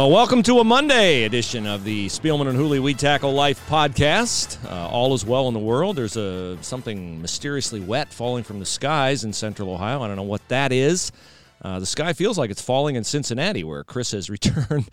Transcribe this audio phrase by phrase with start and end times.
[0.00, 4.56] Well, welcome to a Monday edition of the Spielman and Hooley We Tackle Life podcast.
[4.64, 5.96] Uh, all is well in the world.
[5.96, 10.00] There's a something mysteriously wet falling from the skies in central Ohio.
[10.00, 11.12] I don't know what that is.
[11.60, 14.88] Uh, the sky feels like it's falling in Cincinnati, where Chris has returned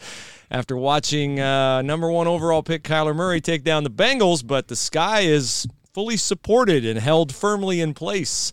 [0.51, 4.45] after watching uh, number one overall pick Kyler Murray take down the Bengals.
[4.45, 8.51] But the sky is fully supported and held firmly in place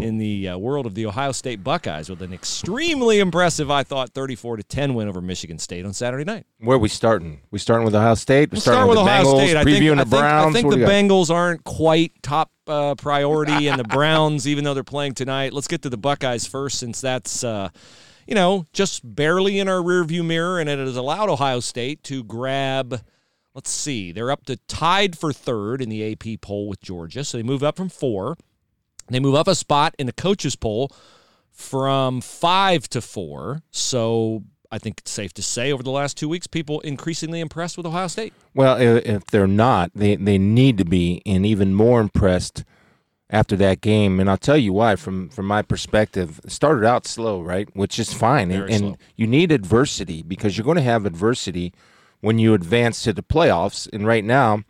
[0.00, 4.10] in the uh, world of the Ohio State Buckeyes with an extremely impressive, I thought,
[4.10, 6.46] 34 to 10 win over Michigan State on Saturday night.
[6.58, 7.40] Where are we starting?
[7.50, 8.52] We starting with Ohio State.
[8.52, 9.56] We'll starting start with the Ohio Bengals, State.
[9.56, 10.46] I previewing think, the I think, Browns.
[10.46, 10.92] I think the do you got?
[10.92, 15.52] Bengals aren't quite top uh, priority, and the Browns, even though they're playing tonight.
[15.52, 17.42] Let's get to the Buckeyes first, since that's.
[17.42, 17.70] Uh,
[18.26, 22.24] you know, just barely in our rearview mirror, and it has allowed Ohio State to
[22.24, 23.02] grab.
[23.54, 27.38] Let's see, they're up to tied for third in the AP poll with Georgia, so
[27.38, 28.36] they move up from four.
[29.08, 30.90] They move up a spot in the coaches poll
[31.52, 33.62] from five to four.
[33.70, 37.76] So I think it's safe to say over the last two weeks, people increasingly impressed
[37.76, 38.34] with Ohio State.
[38.54, 42.64] Well, if they're not, they they need to be, and even more impressed
[43.30, 44.20] after that game.
[44.20, 44.96] And I'll tell you why.
[44.96, 49.26] From from my perspective, it started out slow, right, which is fine, and, and you
[49.26, 51.72] need adversity because you're going to have adversity
[52.20, 53.88] when you advance to the playoffs.
[53.92, 54.64] And right now.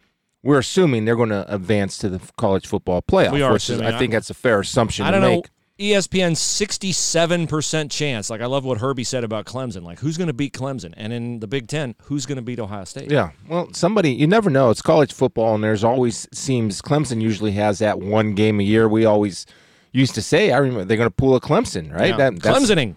[0.47, 3.33] We're assuming they're going to advance to the college football playoff.
[3.33, 3.87] We are assuming.
[3.87, 5.37] I think that's a fair assumption I don't know.
[5.37, 5.47] make.
[5.79, 8.31] ESPN 67% chance.
[8.31, 9.83] Like I love what Herbie said about Clemson.
[9.83, 10.95] Like who's going to beat Clemson?
[10.97, 13.11] And in the Big 10, who's going to beat Ohio State?
[13.11, 13.33] Yeah.
[13.47, 14.71] Well, somebody you never know.
[14.71, 18.89] It's college football, and there's always seems Clemson usually has that one game a year.
[18.89, 19.45] We always
[19.93, 22.11] used to say, I remember they're going to pull a Clemson, right?
[22.11, 22.31] Yeah.
[22.31, 22.95] That, Clemsoning.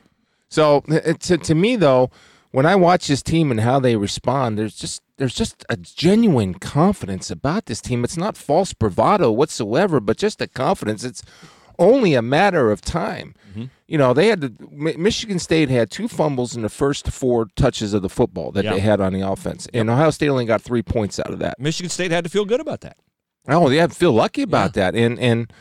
[0.48, 2.12] So to to me though,
[2.52, 6.56] when I watch this team and how they respond, there's just there's just a genuine
[6.56, 8.04] confidence about this team.
[8.04, 11.04] It's not false bravado whatsoever, but just a confidence.
[11.04, 11.22] It's
[11.78, 13.36] only a matter of time.
[13.52, 13.66] Mm-hmm.
[13.88, 17.94] You know, they had to, Michigan State had two fumbles in the first four touches
[17.94, 18.74] of the football that Yeah.
[18.74, 21.60] they had on the offense, and Ohio State only got three points out of that.
[21.60, 22.98] Michigan State had to feel good about that.
[23.48, 24.96] Oh, yeah, feel lucky about that.
[24.96, 25.52] And and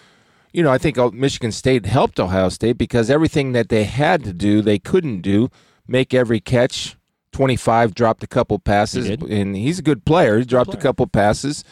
[0.53, 4.25] you know, I think uh, Michigan State helped Ohio State because everything that they had
[4.25, 5.51] to do, they couldn't do.
[5.87, 6.98] Make every catch.
[7.39, 10.41] 25 dropped a couple passes He and he's a good player.
[10.41, 10.81] He dropped player.
[10.81, 11.63] a couple passes.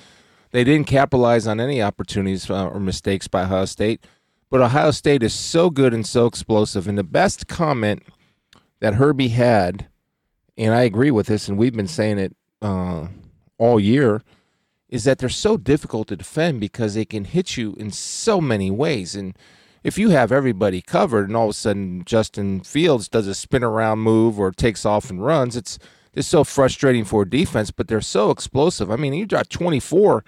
[0.52, 4.06] They didn't capitalize on any opportunities uh, or mistakes by Ohio State.
[4.48, 6.86] But Ohio State is so good and so explosive.
[6.86, 8.04] And the best comment
[8.78, 9.88] that Herbie had,
[10.56, 13.08] and I agree with this, and we've been saying it uh,
[13.58, 14.22] all year,
[14.88, 18.70] is that they're so difficult to defend because they can hit you in so many
[18.70, 19.16] ways.
[19.16, 19.36] And
[19.86, 23.62] if you have everybody covered and all of a sudden Justin Fields does a spin
[23.62, 25.78] around move or takes off and runs, it's
[26.12, 28.90] it's so frustrating for defense, but they're so explosive.
[28.90, 30.24] I mean, you got 24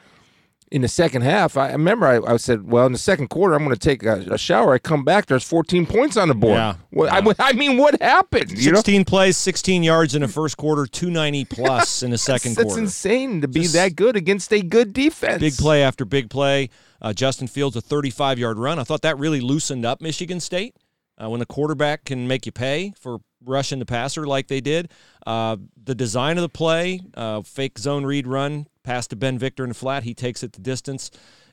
[0.70, 1.56] in the second half.
[1.56, 4.20] I remember I, I said, well, in the second quarter, I'm going to take a,
[4.32, 4.74] a shower.
[4.74, 6.56] I come back, there's 14 points on the board.
[6.56, 6.74] Yeah.
[6.90, 8.50] What, I, I mean, what happened?
[8.52, 8.76] You know?
[8.78, 12.82] 16 plays, 16 yards in the first quarter, 290 plus in the second That's quarter.
[12.82, 15.40] insane to be Just- that good against a good defense.
[15.40, 16.70] Big play after big play.
[17.00, 18.78] Uh, Justin Fields a 35 yard run.
[18.78, 20.74] I thought that really loosened up Michigan State
[21.16, 24.90] uh, when the quarterback can make you pay for rushing the passer like they did.
[25.26, 29.64] Uh, the design of the play, uh, fake zone read run, pass to Ben Victor
[29.64, 30.02] in the flat.
[30.02, 31.10] He takes it the distance.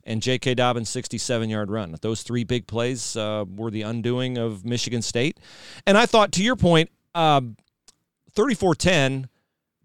[0.08, 0.54] And J.K.
[0.54, 1.96] Dobbins' 67 yard run.
[2.02, 5.40] Those three big plays uh, were the undoing of Michigan State.
[5.88, 7.58] And I thought, to your point, um,
[8.36, 9.30] 34 10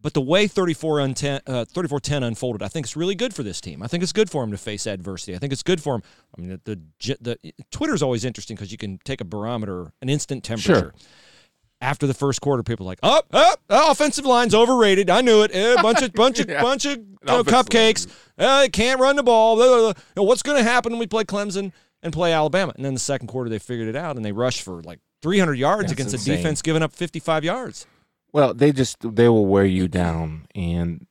[0.02, 3.60] but the way 34 10 uh, 34-10 unfolded, I think it's really good for this
[3.60, 3.82] team.
[3.82, 5.34] I think it's good for them to face adversity.
[5.34, 6.02] I think it's good for them.
[6.36, 10.08] I mean, the the, the Twitter's always interesting because you can take a barometer, an
[10.08, 10.94] instant temperature.
[11.82, 15.50] After the first quarter, people are like, "Up, up, offensive line's overrated." I knew it.
[15.54, 16.60] Eh, bunch of bunch of Yeah.
[16.60, 18.06] bunch of you know, cupcakes.
[18.38, 19.56] Uh, can't run the ball.
[19.56, 19.88] Blah, blah, blah.
[19.88, 21.72] You know, what's going to happen when we play Clemson
[22.02, 22.72] and play Alabama?
[22.76, 25.54] And then the second quarter, they figured it out and they rushed for like 300
[25.54, 26.34] yards That's against insane.
[26.34, 27.86] a defense giving up 55 yards.
[28.32, 31.06] Well, they just they will wear you down, and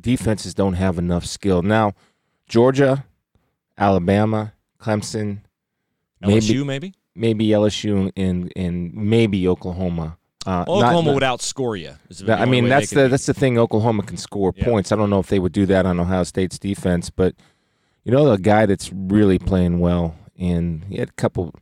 [0.00, 1.62] defenses don't have enough skill.
[1.62, 1.94] Now,
[2.48, 3.04] Georgia,
[3.76, 5.40] Alabama, Clemson,
[6.22, 6.64] LSU, maybe.
[6.64, 10.16] maybe LSU, and and maybe Oklahoma.
[10.46, 11.92] Uh, Oklahoma not- would outscore you.
[12.24, 13.58] the I mean, that's the that's the thing.
[13.58, 14.64] Oklahoma can score Yeah.
[14.64, 14.92] points.
[14.92, 17.34] I don't know if they would do that on Ohio State's defense, but
[18.04, 21.52] you know, the guy that's really playing well, and he had a couple.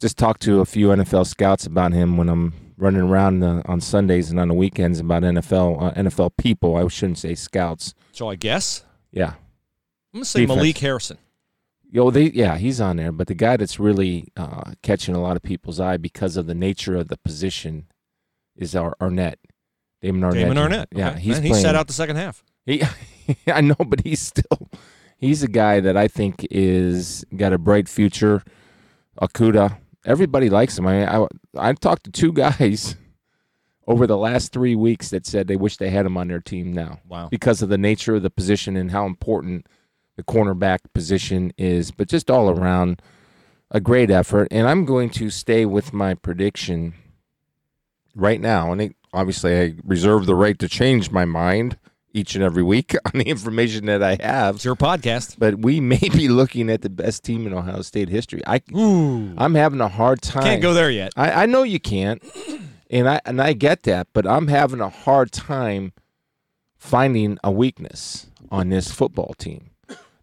[0.00, 3.80] Just talked to a few NFL scouts about him when I'm running around uh, on
[3.80, 6.76] Sundays and on the weekends about NFL uh, NFL people.
[6.76, 7.94] I shouldn't say scouts.
[8.12, 9.34] So I guess Yeah, I'm
[10.14, 10.56] gonna say Defense.
[10.56, 11.18] Malik Harrison.
[11.94, 13.12] Yo, they yeah, he's on there.
[13.12, 16.54] But the guy that's really uh, catching a lot of people's eye because of the
[16.54, 17.86] nature of the position
[18.56, 19.36] is our Arnette.
[20.00, 20.34] Damon Arnette.
[20.34, 20.86] Damon Arnette.
[20.90, 21.20] Yeah, Okay.
[21.20, 22.42] he's and he sat out the second half.
[22.64, 22.82] He,
[23.46, 24.70] I know, but he's still
[25.18, 28.42] He's a guy that I think is got a bright future.
[29.20, 30.86] Okudah, everybody likes him.
[30.86, 32.96] I I, I talked to two guys
[33.86, 36.72] over the last three weeks that said they wish they had him on their team
[36.72, 37.00] now.
[37.06, 37.28] Wow.
[37.28, 39.66] Because of the nature of the position and how important
[40.16, 43.00] the cornerback position is, but just all around
[43.70, 44.48] a great effort.
[44.50, 46.94] And I'm going to stay with my prediction
[48.14, 48.72] right now.
[48.72, 51.78] And it, obviously, I reserve the right to change my mind
[52.14, 54.56] each and every week on the information that I have.
[54.56, 55.36] It's your podcast.
[55.38, 58.42] But we may be looking at the best team in Ohio State history.
[58.46, 59.34] I, Ooh.
[59.38, 60.44] I'm having a hard time.
[60.44, 61.12] Can't go there yet.
[61.16, 62.22] I, I know you can't,
[62.90, 65.92] and I and I get that, but I'm having a hard time
[66.76, 69.71] finding a weakness on this football team.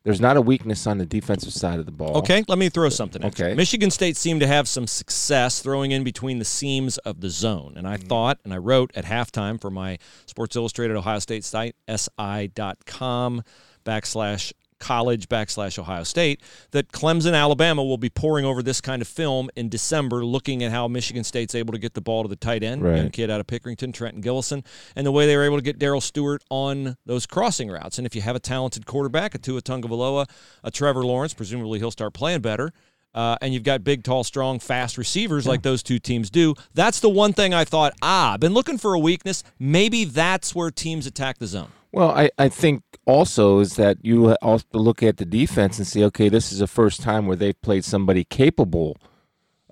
[0.03, 2.17] There's not a weakness on the defensive side of the ball.
[2.17, 3.45] Okay, let me throw something at you.
[3.45, 3.53] Okay.
[3.55, 7.73] Michigan State seemed to have some success throwing in between the seams of the zone.
[7.75, 8.07] And I Mm.
[8.07, 13.43] thought, and I wrote at halftime for my Sports Illustrated Ohio State site, si.com
[13.85, 16.41] backslash college backslash Ohio State,
[16.71, 20.71] that Clemson, Alabama will be pouring over this kind of film in December, looking at
[20.71, 22.97] how Michigan State's able to get the ball to the tight end, Right.
[22.97, 24.65] young kid out of Pickerington, Trenton Gillison,
[24.95, 27.97] and the way they were able to get Darrell Stewart on those crossing routes.
[27.97, 30.27] And if you have a talented quarterback, a Tua Tagovailoa,
[30.63, 32.71] a Trevor Lawrence, presumably he'll start playing better.
[33.11, 36.53] Uh, and you've got big, tall, strong, fast receivers like those two teams do.
[36.75, 39.43] That's the one thing I thought, ah, I've been looking for a weakness.
[39.57, 41.71] Maybe that's where teams attack the zone.
[41.91, 46.03] Well, I, I think also is that you also look at the defense and say,
[46.03, 48.97] okay, this is the first time where they've played somebody capable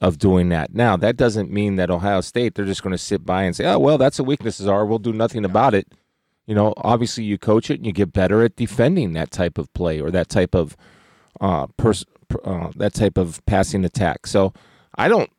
[0.01, 0.73] of doing that.
[0.73, 3.65] Now, that doesn't mean that Ohio State, they're just going to sit by and say,
[3.65, 4.85] oh, well, that's a weakness, are.
[4.85, 5.87] We'll do nothing about it.
[6.45, 9.71] You know, obviously you coach it and you get better at defending that type of
[9.73, 10.77] play or that type of
[11.41, 12.05] uh, pers-
[12.43, 14.25] uh, that type of passing attack.
[14.25, 14.53] So
[14.95, 15.29] I don't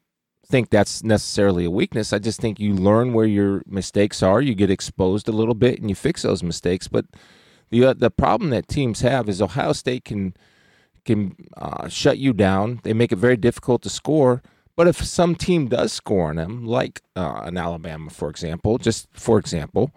[0.48, 2.12] think that's necessarily a weakness.
[2.12, 5.80] I just think you learn where your mistakes are, you get exposed a little bit,
[5.80, 6.88] and you fix those mistakes.
[6.88, 7.06] But
[7.70, 10.34] the uh, the problem that teams have is Ohio State can
[11.04, 12.80] can uh, shut you down.
[12.82, 14.42] They make it very difficult to score.
[14.76, 19.08] But if some team does score on them, like uh, an Alabama, for example, just
[19.12, 19.92] for example,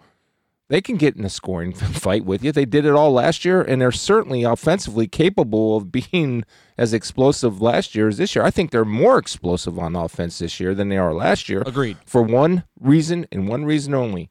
[0.72, 2.50] they can get in a scoring fight with you.
[2.50, 6.44] They did it all last year, and they're certainly offensively capable of being
[6.78, 8.42] as explosive last year as this year.
[8.42, 11.62] I think they're more explosive on offense this year than they are last year.
[11.66, 11.98] Agreed.
[12.06, 14.30] For one reason and one reason only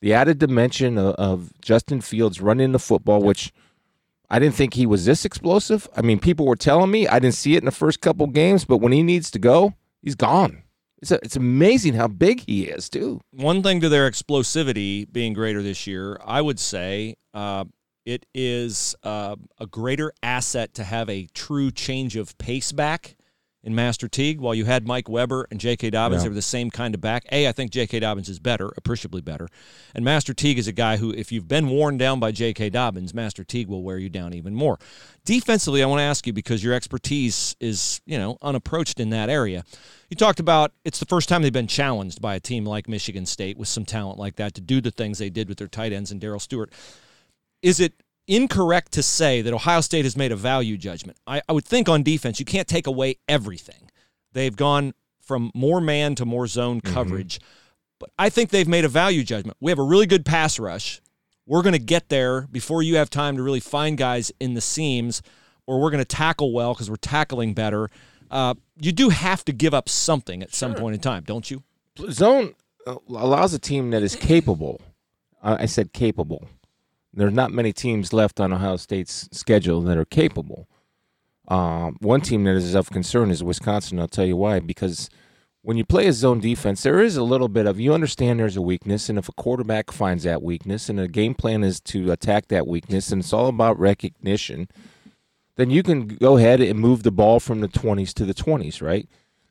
[0.00, 3.52] the added dimension of, of Justin Fields running the football, which
[4.30, 5.86] I didn't think he was this explosive.
[5.94, 8.64] I mean, people were telling me I didn't see it in the first couple games,
[8.64, 10.61] but when he needs to go, he's gone.
[11.02, 13.20] It's, a, it's amazing how big he is, too.
[13.32, 17.64] One thing to their explosivity being greater this year, I would say uh,
[18.06, 23.16] it is uh, a greater asset to have a true change of pace back
[23.64, 24.40] in Master Teague.
[24.40, 25.90] While you had Mike Weber and J.K.
[25.90, 26.24] Dobbins, Yeah.
[26.24, 27.24] they were the same kind of back.
[27.30, 28.00] A, I think J.K.
[28.00, 29.48] Dobbins is better, appreciably better.
[29.94, 32.70] And Master Teague is a guy who, if you've been worn down by J.K.
[32.70, 34.78] Dobbins, Master Teague will wear you down even more.
[35.24, 39.28] Defensively, I want to ask you because your expertise is, you know, unapproached in that
[39.30, 39.64] area.
[40.10, 43.24] You talked about it's the first time they've been challenged by a team like Michigan
[43.26, 45.92] State with some talent like that to do the things they did with their tight
[45.92, 46.72] ends and Darrell Stewart.
[47.62, 51.18] Is it incorrect to say that Ohio State has made a value judgment?
[51.26, 53.90] I, I would think on defense, you can't take away everything.
[54.32, 57.40] They've gone from more man to more zone coverage.
[57.98, 59.56] But I think they've made a value judgment.
[59.60, 61.00] We have a really good pass rush.
[61.46, 64.60] We're going to get there before you have time to really find guys in the
[64.60, 65.22] seams,
[65.66, 67.88] or we're going to tackle well because we're tackling better.
[68.30, 71.62] Uh, you do have to give up something at some point in time, don't you?
[72.10, 72.54] Zone
[72.86, 74.80] uh, allows a team that is capable.
[75.42, 76.48] I I said capable.
[77.14, 80.68] There's not many teams left on Ohio State's schedule that are capable.
[81.48, 83.98] Um, one team that is of concern is Wisconsin.
[83.98, 84.60] I'll tell you why.
[84.60, 85.10] Because
[85.60, 88.56] when you play a zone defense, there is a little bit of you understand there's
[88.56, 92.10] a weakness, and if a quarterback finds that weakness, and the game plan is to
[92.10, 94.68] attack that weakness, and it's all about recognition,
[95.56, 98.80] then you can go ahead and move the ball from the 20s to the 20s,
[98.80, 99.08] right?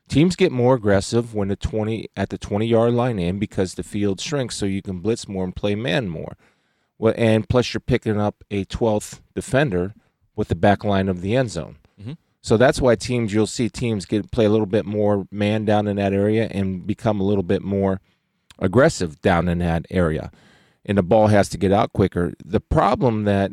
[0.08, 3.82] Teams get more aggressive when the 20 at the 20 yard line in because the
[3.82, 6.36] field shrinks, so you can blitz more and play man more.
[6.98, 9.94] Well, and plus you're picking up a 12th defender
[10.36, 11.76] with the back line of the end zone.
[12.00, 12.16] Mhm.
[12.40, 15.86] So that's why teams you'll see teams get play a little bit more man down
[15.86, 18.00] in that area and become a little bit more
[18.58, 20.30] aggressive down in that area.
[20.84, 22.34] And the ball has to get out quicker.
[22.44, 23.52] The problem that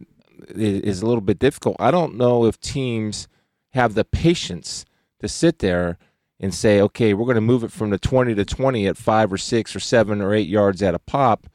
[0.55, 1.75] is a little bit difficult.
[1.79, 3.27] I don't know if teams
[3.74, 4.86] have the patience
[5.19, 5.98] to sit there
[6.39, 9.31] and say, okay, we're going to move it from the 20 to 20 at five
[9.31, 11.48] or six or seven or eight yards at a pop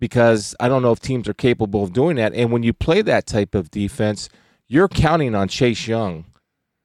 [0.00, 2.34] because I don't know if teams are capable of doing that.
[2.34, 4.28] And when you play that type of defense,
[4.66, 6.24] you're counting on Chase Young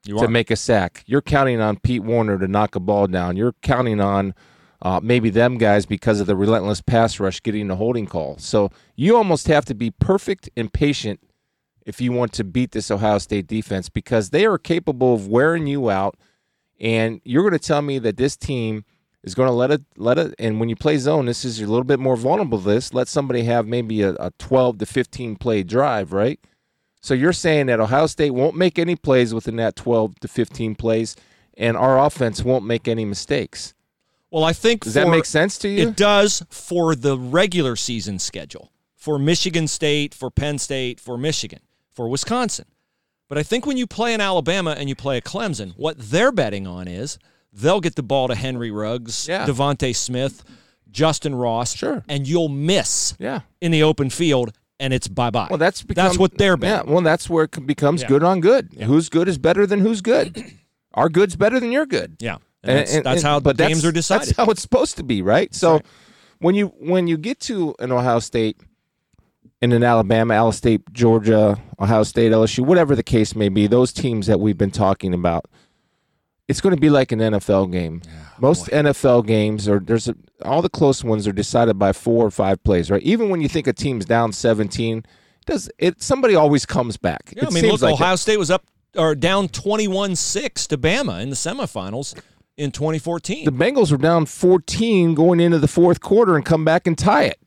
[0.04, 1.02] You to make a sack.
[1.06, 3.36] You're counting on Pete Werner to knock a ball down.
[3.36, 4.34] You're counting on
[4.82, 8.36] uh, maybe them guys because of the relentless pass rush getting a holding call.
[8.38, 11.20] So you almost have to be perfect and patient
[11.86, 15.66] if you want to beat this Ohio State defense because they are capable of wearing
[15.66, 16.16] you out.
[16.78, 18.84] And you're going to tell me that this team
[19.26, 20.34] is going to let it let it.
[20.38, 22.58] And when you play zone, this is a little bit more vulnerable.
[22.58, 26.40] To this let somebody have maybe a, a 12 to 15 play drive, right?
[27.02, 30.74] So you're saying that Ohio State won't make any plays within that 12 to 15
[30.76, 31.14] plays,
[31.56, 33.74] and our offense won't make any mistakes.
[34.30, 35.88] Well, I think Does for, that make sense to you?
[35.88, 41.60] It does for the regular season schedule for Michigan State, for Penn State, for Michigan,
[41.92, 42.64] for Wisconsin.
[43.28, 46.32] But I think when you play in Alabama and you play a Clemson, what they're
[46.32, 47.18] betting on is
[47.56, 49.46] they'll get the ball to Henry Ruggs, Yeah.
[49.46, 50.44] DeVonta Smith,
[50.90, 52.04] Justyn Ross, Sure.
[52.08, 53.40] and you'll miss yeah.
[53.60, 55.46] in the open field, and it's bye bye.
[55.50, 56.86] Well, that's become, that's what they're betting.
[56.88, 58.08] Yeah, well, that's where it becomes Yeah.
[58.08, 58.70] good on good.
[58.82, 60.42] Who's good is better than who's good.
[60.94, 62.16] Our good's better than your good.
[62.20, 64.28] Yeah, and that's, that's how but games are decided.
[64.28, 65.54] That's how it's supposed to be, right?
[65.54, 65.80] so
[66.38, 68.58] when you when you get to an Ohio State
[69.62, 73.92] and an Alabama, Alabama State, Georgia, Ohio State, LSU, whatever the case may be, those
[73.92, 75.46] teams that we've been talking about,
[76.48, 78.02] it's going to be like an NFL game.
[78.38, 82.30] Most NFL games are there's a, all the close ones are decided by four or
[82.30, 83.02] five plays, right?
[83.02, 85.04] Even when you think a team's down 17,
[85.46, 87.32] does it somebody always comes back.
[87.34, 88.02] Yeah, it I mean, seems look, like it.
[88.02, 88.64] Ohio State was up
[88.96, 92.18] or down 21-6 to Bama in the semifinals
[92.56, 93.44] in 2014.
[93.44, 97.24] the Bengals were down 14 going into the fourth quarter and come back and tie
[97.24, 97.38] it.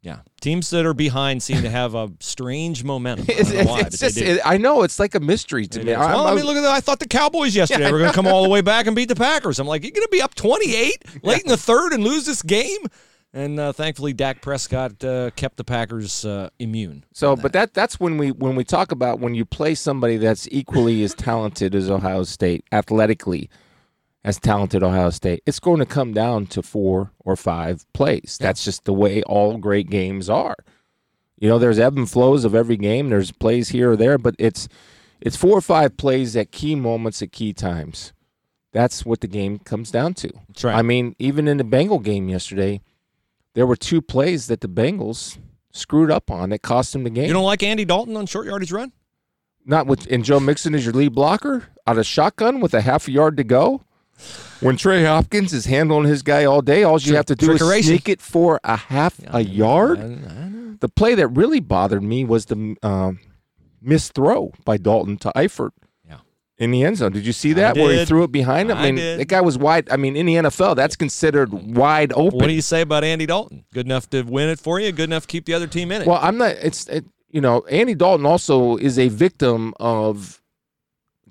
[0.00, 3.26] Yeah, teams that are behind seem to have a strange momentum.
[3.28, 5.86] I It's, know why, it's just, it, I know it's like a mystery to It
[5.86, 5.94] me.
[5.94, 6.70] I, well, I mean, look at that.
[6.70, 9.08] I thought the Cowboys yesterday were going to come all the way back and beat
[9.08, 9.58] the Packers.
[9.58, 12.42] I'm like, you're going to be up 28 late in the third and lose this
[12.42, 12.78] game?
[13.34, 17.04] And uh, thankfully, Dak Prescott uh, kept the Packers uh, immune.
[17.12, 20.48] So, but that that's when we when we talk about when you play somebody that's
[20.50, 23.50] equally as talented as Ohio State, athletically
[24.24, 28.36] as talented Ohio State, it's going to come down to four or five plays.
[28.40, 30.56] That's just the way all great games are.
[31.38, 33.10] You know, there's ebb and flows of every game.
[33.10, 34.68] There's plays here or there, but it's
[35.20, 38.12] it's four or five plays at key moments at key times.
[38.72, 40.30] That's what the game comes down to.
[40.48, 40.76] That's right.
[40.76, 42.80] I mean, even in the Bengal game yesterday,
[43.54, 45.38] there were two plays that the Bengals
[45.72, 47.26] screwed up on that cost them the game.
[47.26, 48.92] You don't like Andy Dalton on short yardage run?
[49.64, 53.06] Not with and Joe Mixon is your lead blocker out of shotgun with a half
[53.08, 53.82] a yard to go.
[54.60, 57.60] When Trey Hopkins is handling his guy all day, all you have to do is
[57.86, 59.98] sneak it for a half a yard.
[60.00, 60.76] I- I know.
[60.80, 63.18] The play that really bothered me was the um,
[63.82, 65.70] missed throw by Dalton to Eifert
[66.58, 67.12] in the end zone.
[67.12, 68.78] Did you see that where he threw it behind him?
[68.78, 69.20] I mean, did.
[69.20, 69.88] that guy was wide.
[69.90, 72.38] I mean, in the NFL, that's considered wide open.
[72.38, 73.64] What do you say about Andy Dalton?
[73.72, 74.92] Good enough to win it for you?
[74.92, 76.08] Good enough to keep the other team in it?
[76.08, 76.50] Well, I'm not.
[76.60, 80.42] It's it, you know, Andy Dalton also is a victim of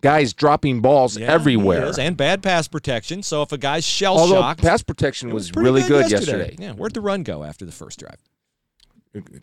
[0.01, 1.85] guys dropping balls Yeah, everywhere.
[1.85, 3.23] is, and bad pass protection.
[3.23, 6.55] So if a guy's shell Although shocked, pass protection it was, really good, yesterday.
[6.59, 8.17] Yeah, where'd the run go after the first drive?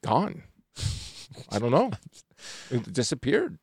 [0.02, 0.42] Gone.
[1.50, 1.90] I don't know.
[2.70, 3.58] It disappeared.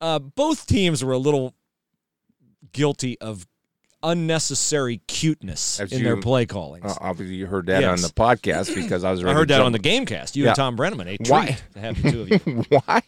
[0.00, 1.54] Uh, both teams were a little
[2.72, 3.46] guilty of
[4.02, 6.84] unnecessary cuteness As in their play callings.
[6.84, 9.22] Uh, obviously, you heard that on the podcast because I was.
[9.24, 9.78] I heard that on the.
[9.78, 10.34] GameCast.
[10.34, 10.48] You Yeah.
[10.50, 11.58] and Thom Brennaman, a treat Why?
[11.74, 12.64] to have the two of you.
[12.86, 13.02] Why?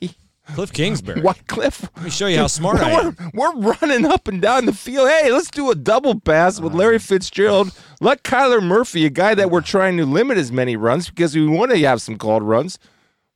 [0.53, 1.21] Cliff Kingsbury.
[1.21, 1.89] Why, Cliff?
[1.97, 3.17] Let me show you how smart I am.
[3.33, 5.09] We're, we're running up and down the field.
[5.09, 7.73] Hey, let's do a double pass with Larry Fitzgerald.
[8.01, 11.47] Let Kyler Murphy, a guy that we're trying to limit as many runs because we
[11.47, 12.79] want to have some called runs.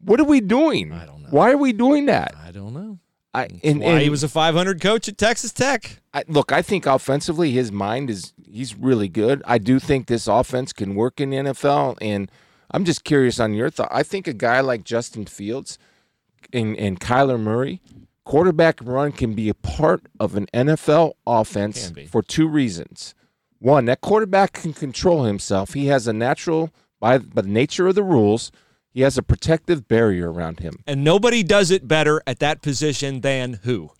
[0.01, 0.93] What are we doing?
[0.93, 1.29] I don't know.
[1.31, 2.35] Why are we doing that?
[2.37, 2.99] I don't know.
[3.35, 6.01] I, and, why and he was a 500 coach at Texas Tech.
[6.15, 9.43] I, look, I think offensively, his mind is he's really good.
[9.47, 12.31] I do think this offense can work in the NFL, and
[12.71, 13.89] I'm just curious on your thought.
[13.91, 15.79] I think a guy like Justin Fields
[16.53, 17.81] and, and Kyler Murray,
[18.25, 23.15] quarterback run can be a part of an NFL offense for two reasons.
[23.59, 25.75] One, that quarterback can control himself.
[25.75, 28.53] He has a natural, by, by the nature of the rules,
[28.91, 30.83] he has a protective barrier around him.
[30.87, 33.93] And nobody does it better at that position than who?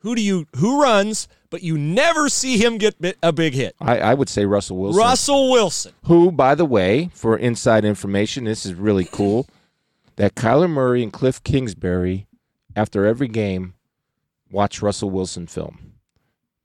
[0.00, 3.74] Who do you who runs, but you never see him get a big hit?
[3.80, 5.00] I, I would say Russell Wilson.
[5.00, 5.92] Russell Wilson.
[6.04, 9.48] who, by the way, for inside information, this is really cool,
[10.16, 12.26] that Kyler Murray and Cliff Kingsbury,
[12.74, 13.74] after every game,
[14.50, 15.92] watch Russell Wilson film.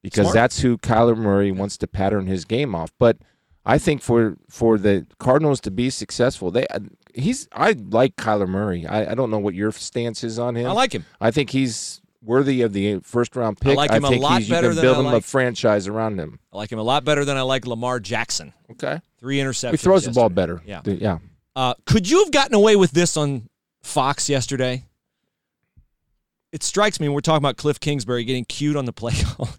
[0.02, 0.34] Because Smart.
[0.34, 2.92] that's who Kyler Murray wants to pattern his game off.
[2.98, 3.18] But
[3.66, 6.80] I think for for the Cardinals to be successful, they uh,
[7.14, 8.88] he's I like Kyler Murray.
[8.88, 10.68] I, I don't know what your stance is on him.
[10.68, 11.06] I like him.
[11.20, 13.74] I think he's worthy of the first round pick.
[13.74, 15.88] I like him a lot he's, you better can than build him a like- franchise
[15.88, 16.40] around him.
[16.52, 18.54] I like him a lot better than I like Lamar Jackson.
[18.72, 19.02] Okay.
[19.20, 19.72] Three interceptions.
[19.72, 20.62] He throws the ball better.
[20.66, 20.82] Yeah.
[20.86, 21.20] Yeah.
[21.56, 23.48] Uh, could you have gotten away with this on
[23.84, 24.86] Fox yesterday?
[26.52, 29.50] It strikes me when we're talking about Cliff Kingsbury getting cued on the play call.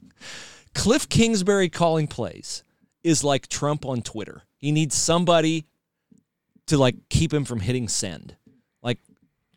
[0.75, 2.65] Cliff Kingsbury calling plays
[3.03, 4.43] is like Trump on Twitter.
[4.57, 5.67] He needs somebody
[6.67, 8.37] to like keep him from hitting send.
[8.83, 8.99] Like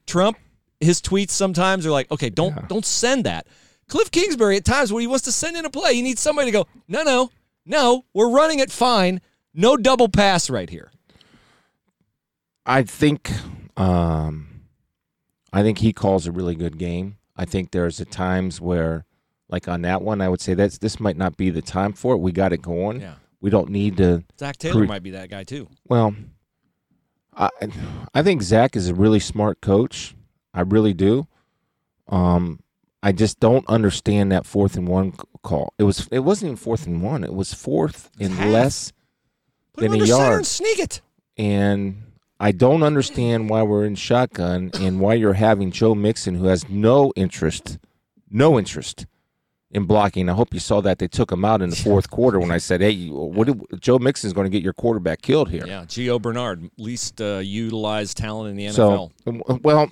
[0.08, 0.38] Trump,
[0.80, 2.66] his tweets sometimes are like, okay, don't Yeah.
[2.68, 3.48] don't send that.
[3.88, 6.48] Cliff Kingsbury at times when he wants to send in a play, he needs somebody
[6.48, 7.30] to go, no, no,
[7.66, 9.22] no, we're running it fine.
[9.54, 10.92] No double pass right here.
[12.66, 13.32] I think
[13.78, 14.62] um,
[15.54, 17.18] I think he calls a really good game.
[17.38, 19.06] I think there's at times where,
[19.50, 22.16] like on that one, I would say that's this might not be the time for
[22.16, 22.20] it.
[22.20, 23.02] We got it going.
[23.02, 23.16] Yeah.
[23.42, 24.24] We don't need to.
[24.40, 25.68] Zac Taylor Pre- might be that guy too.
[25.88, 26.16] Well,
[27.36, 27.50] I
[28.14, 30.16] I think Zac is a really smart coach.
[30.54, 31.28] I really do.
[32.08, 32.60] Um,
[33.04, 35.74] I just don't understand that fourth and one call.
[35.78, 37.24] It was it wasn't even fourth and one.
[37.24, 38.94] It was fourth and less,
[39.74, 40.38] Put Then a yard.
[40.38, 41.02] and sneak it.
[41.38, 42.02] and
[42.40, 46.68] I don't understand why we're in shotgun and why you're having Joe Mixon, who has
[46.68, 47.78] no interest,
[48.30, 49.06] no interest
[49.72, 50.30] in blocking.
[50.30, 52.58] I hope you saw that they took him out in the fourth quarter when I
[52.58, 53.48] said, "Hey, what?
[53.48, 57.38] did- Joe Mixon's going to get your quarterback killed here." Yeah, Gio Bernard, least uh,
[57.44, 59.12] utilized talent in the NFL.
[59.24, 59.90] So, well,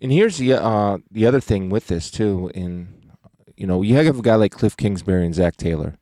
[0.00, 2.50] and here's the uh, the other thing with this too.
[2.54, 2.88] In
[3.56, 5.96] you know, you have a guy like Cliff Kingsbury and Zac Taylor.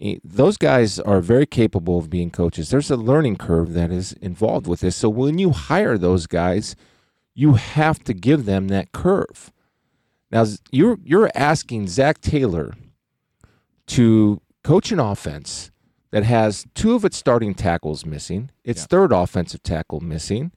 [0.00, 2.70] Eh, Those guys are very capable of being coaches.
[2.70, 4.96] There's a learning curve that is involved with this.
[4.96, 6.76] So when you hire those guys,
[7.34, 9.52] you have to give them that curve.
[10.30, 12.74] Now you're you're asking Zac Taylor
[13.86, 15.70] to coach an offense
[16.10, 18.86] that has two of its starting tackles missing, its Yeah.
[18.86, 20.52] third offensive tackle missing.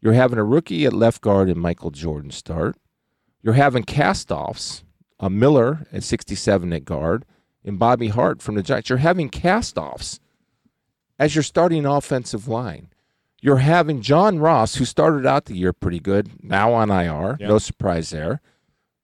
[0.00, 2.76] You're having a rookie at left guard and Michael Jordan start.
[3.42, 4.84] You're having cast-offs,
[5.18, 7.24] a Miller at 67 at guard,
[7.64, 8.88] and Bobby Hart from the Giants.
[8.88, 10.20] You're having cast-offs
[11.18, 12.88] as your starting offensive line.
[13.40, 17.36] You're having John Ross, who started out the year pretty good, now on IR.
[17.40, 17.48] Yeah.
[17.48, 18.40] No surprise there.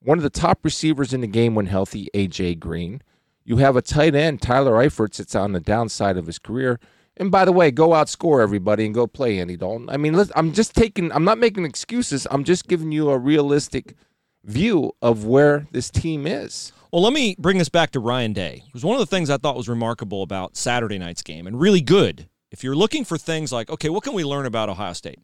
[0.01, 3.03] One of the top receivers in the game when healthy, AJ Green.
[3.45, 6.79] You have a tight end, Tyler Eifert, that's on the downside of his career.
[7.17, 9.91] And by the way, go outscore everybody and go play Andy Dalton.
[9.91, 12.27] I mean, I'm just taking, I'm not making excuses.
[12.31, 13.97] I'm just giving you a realistic
[14.45, 16.73] view of where this team is.
[16.91, 18.63] Well, let me bring this back to Ryan Day.
[18.67, 21.61] It was one of the things I thought was remarkable about Saturday night's game and
[21.61, 22.31] really good.
[22.51, 25.19] If you're looking for things like, okay, what can we learn about Ohio State?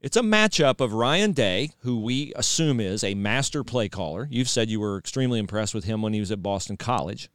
[0.00, 4.28] It's a matchup of Ryan Day, who we assume is a master play caller.
[4.30, 7.28] You've said you were extremely impressed with him when he was at Boston College,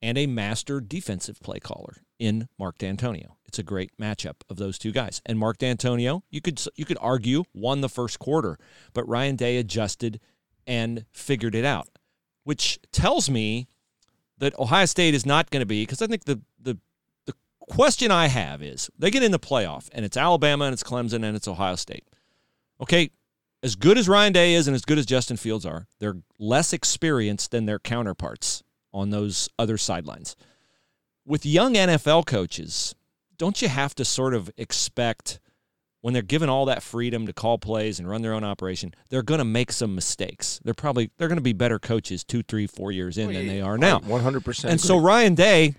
[0.00, 3.36] and a master defensive play caller in Mark Dantonio.
[3.46, 5.20] It's a great matchup of those two guys.
[5.26, 8.58] And Mark Dantonio, you could you could argue won the first quarter,
[8.94, 10.20] but Ryan Day adjusted
[10.66, 11.88] and figured it out,
[12.48, 13.68] which tells me
[14.38, 16.78] that Ohio State is not going to be because I think the the
[17.26, 20.82] the question I have is they get in the playoff and it's Alabama and it's
[20.82, 22.08] Clemson and it's Ohio State.
[22.80, 23.10] Okay,
[23.62, 26.72] as good as Ryan Day is and as good as Justin Fields are, they're less
[26.72, 28.62] experienced than their counterparts
[28.94, 30.34] on those other sidelines.
[31.26, 32.94] With young NFL coaches,
[33.36, 35.38] don't you have to sort of expect
[36.00, 39.22] when they're given all that freedom to call plays and run their own operation, they're
[39.22, 40.60] going to make some mistakes.
[40.64, 43.60] They're probably they're going to be better coaches two, three, four years in than they
[43.60, 44.00] are now.
[44.00, 44.64] 100%.
[44.64, 45.74] And so Ryan Day,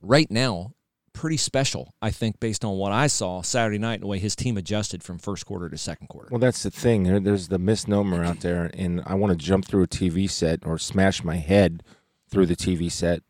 [0.00, 0.72] right now,
[1.12, 4.34] pretty special, I think, based on what I saw Saturday night and the way his
[4.34, 6.28] team adjusted from first quarter to second quarter.
[6.30, 7.22] Well, that's the thing.
[7.22, 10.78] There's the misnomer out there, and I want to jump through a TV set or
[10.78, 11.82] smash my head
[12.28, 13.22] through the TV set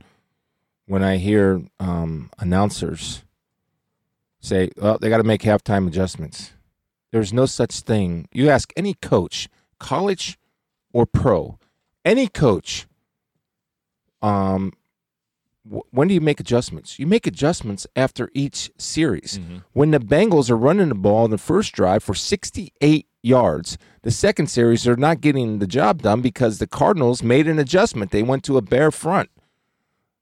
[0.86, 3.24] when I hear um, announcers
[4.42, 6.52] say, "Well, they got to make halftime adjustments."
[7.12, 8.28] There's no such thing.
[8.32, 10.38] You ask any coach, college
[10.92, 11.58] or pro,
[12.04, 12.86] any coach,
[14.22, 14.72] um,
[15.70, 16.98] wh- when do you make adjustments?
[16.98, 19.38] You make adjustments after each series.
[19.72, 24.10] When the Bengals are running the ball in the first drive for 68 yards, the
[24.10, 28.10] second series they're not getting the job done because the Cardinals made an adjustment.
[28.10, 29.30] They went to a bare front.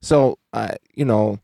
[0.01, 1.39] So, uh, you know,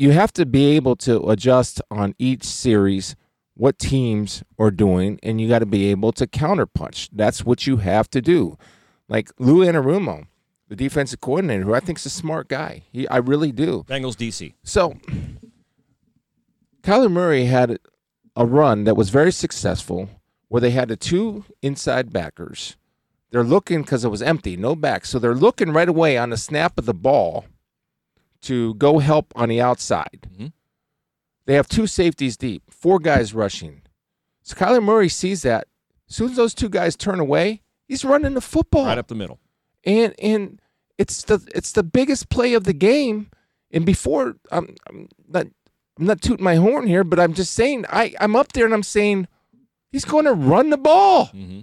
[0.00, 3.16] you have to be able to adjust on each series
[3.52, 7.10] what teams are doing, and you got to be able to counterpunch.
[7.12, 8.56] That's what you have to do.
[9.10, 10.26] Like Lou Anarumo,
[10.68, 12.84] the defensive coordinator, who I think is a smart guy.
[12.90, 13.84] He, I really do.
[13.86, 14.54] Bengals DC.
[14.62, 14.94] So,
[16.82, 17.78] Kyler Murray had
[18.34, 20.08] a run that was very successful
[20.48, 22.78] where they had the two inside backers.
[23.32, 25.04] They're looking because it was empty, no back.
[25.04, 27.44] So they're looking right away on the snap of the ball
[28.42, 30.28] to go help on the outside.
[30.38, 30.52] Mhm.
[31.46, 33.82] They have two safeties deep, four guys rushing.
[34.42, 35.66] So Kyler Murray sees that.
[36.08, 39.14] As soon as those two guys turn away, he's running the football Right up the
[39.14, 39.38] middle.
[39.84, 40.60] and and
[40.98, 43.30] it's the it's the biggest play of the game.
[43.70, 45.46] And before I'm, I'm not
[45.98, 48.74] I'm not tooting my horn here, but I'm just saying I I'm up there and
[48.74, 49.28] I'm saying
[49.92, 51.26] he's going to run the ball.
[51.26, 51.60] hmm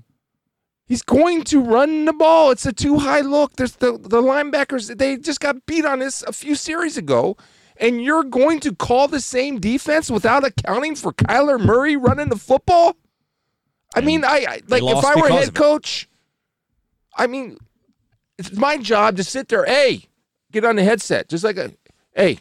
[0.87, 2.51] He's going to run the ball.
[2.51, 3.57] It's a too high look.
[3.57, 4.97] There's the the linebackers.
[4.97, 7.35] They just got beat on this a few series ago,
[7.75, 12.37] and you're going to call the same defense without accounting for Kyler Murray running the
[12.37, 12.95] football.
[13.95, 16.07] I mean, I, I like if I were head coach,
[17.17, 17.57] I mean,
[18.37, 19.65] it's my job to sit there.
[19.65, 20.07] Hey,
[20.51, 21.73] get on the headset, just like a,
[22.15, 22.39] hey,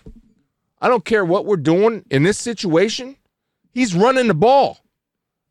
[0.81, 3.17] I don't care what we're doing in this situation.
[3.73, 4.79] He's running the ball.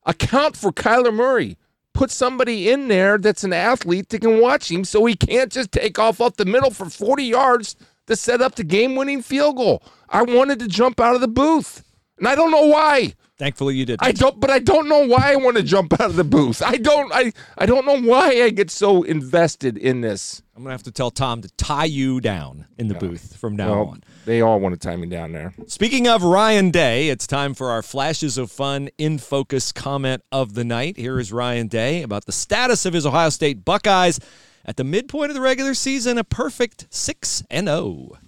[0.06, 1.58] Account for Kyler Murray.
[1.96, 5.72] Put somebody in there that's an athlete that can watch him, so he can't just
[5.72, 7.78] take off up the middle for 40 yards
[8.08, 9.82] to set up the game-winning field goal.
[10.10, 11.84] I wanted to jump out of the booth,
[12.18, 13.14] and I don't know why.
[13.38, 14.00] Thankfully, you did.
[14.02, 16.62] I don't, but I don't know why I want to jump out of the booth.
[16.62, 20.42] I don't, I, I don't know why I get so invested in this.
[20.56, 23.70] I'm gonna have to tell Tom to tie you down in the booth from now
[23.72, 24.04] Well, on.
[24.24, 25.54] they all want to tie me down there.
[25.68, 30.54] Speaking of Ryan Day, it's time for our flashes of fun in focus comment of
[30.54, 30.96] the night.
[30.96, 34.18] Here is Ryan Day about the status of his Ohio State Buckeyes
[34.64, 38.12] at the midpoint of the regular season, a perfect 6 and oh.
[38.14, 38.20] 0.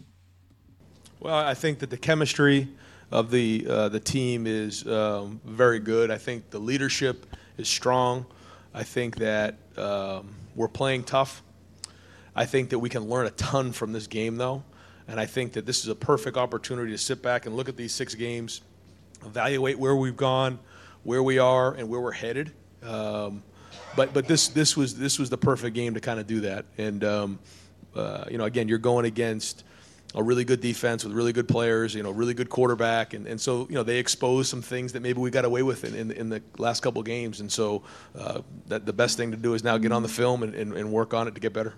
[1.21, 2.67] Well, I think that the chemistry
[3.11, 6.11] of the uh, the team is um, very good.
[6.11, 7.25] I think the leadership
[7.57, 8.25] is strong.
[8.73, 11.41] I think that um, we're playing tough.
[12.35, 14.63] I think that we can learn a ton from this game, though,
[15.07, 17.77] and I think that this is a perfect opportunity to sit back and look at
[17.77, 18.61] these six games,
[19.25, 20.59] evaluate where we've gone,
[21.03, 22.51] where we are, and where we're headed.
[22.83, 23.41] Um,
[23.95, 26.65] but but this this was this was the perfect game to kind of do that.
[26.77, 27.39] And um,
[27.95, 29.63] uh, you know, again, you're going against
[30.15, 33.39] a really good defense with really good players, you know, really good quarterback, and, and
[33.39, 36.11] so you know they exposed some things that maybe we got away with in, in,
[36.11, 37.83] in the last couple games, and so
[38.17, 40.73] uh, that the best thing to do is now get on the film and, and,
[40.73, 41.73] and work on it to get better.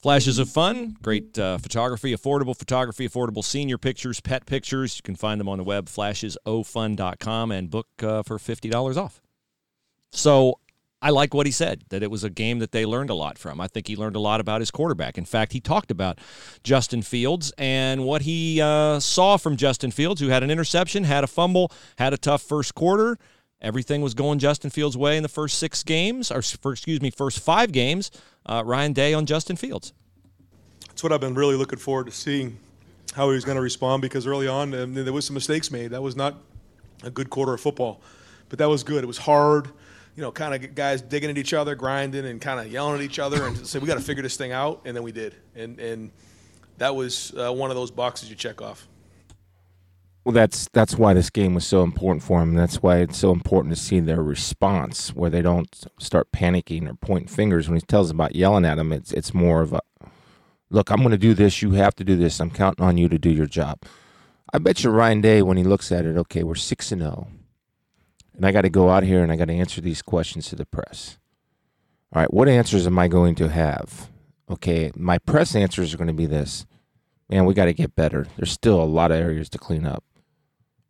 [0.00, 4.96] Flashes of fun, great uh, photography, affordable photography, affordable senior pictures, pet pictures.
[4.96, 9.20] You can find them on the web, flashesofun.com, and book uh, for $50 off.
[10.10, 10.58] So
[11.02, 13.38] I like what he said, that it was a game that they learned a lot
[13.38, 13.60] from.
[13.60, 15.16] I think he learned a lot about his quarterback.
[15.16, 16.18] In fact, he talked about
[16.62, 21.24] Justin Fields and what he uh, saw from Justin Fields, who had an interception, had
[21.24, 23.18] a fumble, had a tough first quarter.
[23.62, 27.10] Everything was going Justin Fields' way in the first six games, or for, excuse me,
[27.10, 28.10] first five games.
[28.44, 29.92] Uh, Ryan Day on Justin Fields.
[30.88, 32.58] That's what I've been really looking forward to seeing
[33.14, 35.88] how he was going to respond because early on um, there was some mistakes made.
[35.92, 36.36] That was not
[37.02, 38.00] a good quarter of football,
[38.48, 39.02] but that was good.
[39.02, 39.68] It was hard,
[40.16, 43.00] you know, kind of guys digging at each other, grinding, and kind of yelling at
[43.02, 45.36] each other, and say we got to figure this thing out, and then we did,
[45.54, 46.10] and and
[46.78, 48.88] that was uh, one of those boxes you check off.
[50.24, 52.54] Well, that's that's why this game was so important for him.
[52.54, 56.94] That's why it's so important to see their response, where they don't start panicking or
[56.94, 58.92] pointing fingers when he tells them about yelling at them.
[58.92, 59.80] It's it's more of a,
[60.68, 61.62] look, I'm going to do this.
[61.62, 62.38] You have to do this.
[62.38, 63.82] I'm counting on you to do your job.
[64.52, 67.28] I bet you Ryan Day, when he looks at it, okay, we're six and zero,
[68.36, 70.56] and I got to go out here and I got to answer these questions to
[70.56, 71.18] the press.
[72.12, 74.10] All right, what answers am I going to have?
[74.50, 76.66] Okay, my press answers are going to be this.
[77.28, 78.26] Man, we got to get better.
[78.36, 80.02] There's still a lot of areas to clean up.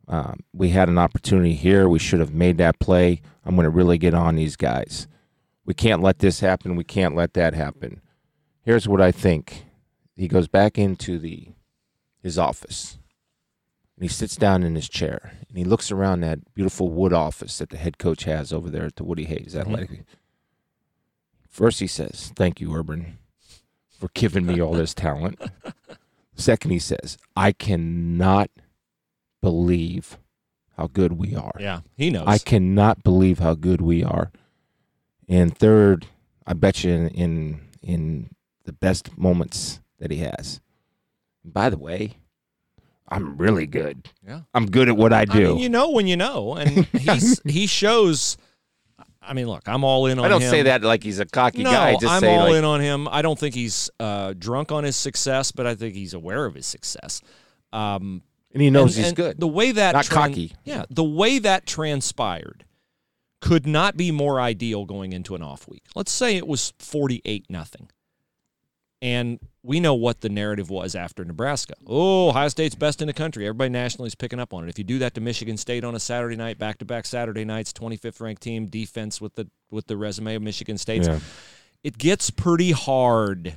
[0.07, 1.87] Um, we had an opportunity here.
[1.87, 3.21] We should have made that play.
[3.45, 5.07] I'm going to really get on these guys.
[5.63, 6.75] We can't let this happen.
[6.75, 8.01] We can't let that happen.
[8.63, 9.65] Here's what I think.
[10.15, 11.49] He goes back into the
[12.21, 12.99] his office
[14.01, 17.59] and he sits down in his chair and he looks around that beautiful wood office
[17.59, 19.59] that the head coach has over there at the Woody Hayes mm-hmm.
[19.59, 20.05] Athletic.
[21.47, 23.19] First, he says, "Thank you, Urban,
[23.99, 25.39] for giving me all this talent."
[26.35, 28.49] Second, he says, "I cannot
[29.39, 30.17] believe
[30.77, 31.55] how good we are.
[31.59, 32.23] Yeah, he knows.
[32.25, 34.31] I cannot believe how good we are."
[35.29, 36.07] And third,
[36.47, 38.29] I bet you in in, in
[38.63, 40.59] the best moments that he has.
[41.45, 42.17] By the way,
[43.11, 44.09] I'm really good.
[44.25, 44.41] Yeah.
[44.53, 45.49] I'm good at what I I do.
[45.49, 48.37] mean, you know when you know, and he's he shows.
[49.21, 50.49] I mean, look, I'm all in on I don't him.
[50.49, 51.89] say that like he's a cocky No, guy.
[51.91, 53.07] I just I'm all like, in on him.
[53.07, 56.55] I don't think he's uh, drunk on his success, but I think he's aware of
[56.55, 57.21] his success.
[57.71, 59.39] Um, and he knows and- he's and good.
[59.39, 60.53] The way that Not tran- cocky.
[60.63, 62.65] Yeah, the way that transpired
[63.41, 65.83] could not be more ideal going into an off week.
[65.95, 67.89] Let's say it was 48 nothing.
[69.01, 71.73] And we know what the narrative was after Nebraska.
[71.85, 73.45] Oh, Ohio State's best in the country.
[73.45, 74.69] Everybody nationally is picking up on it.
[74.69, 78.19] If you do that to Michigan State on a Saturday night, back-to-back Saturday nights, 25th
[78.21, 81.19] ranked team, defense with the with the resume of Michigan State's, Yeah.
[81.83, 83.55] it gets pretty hard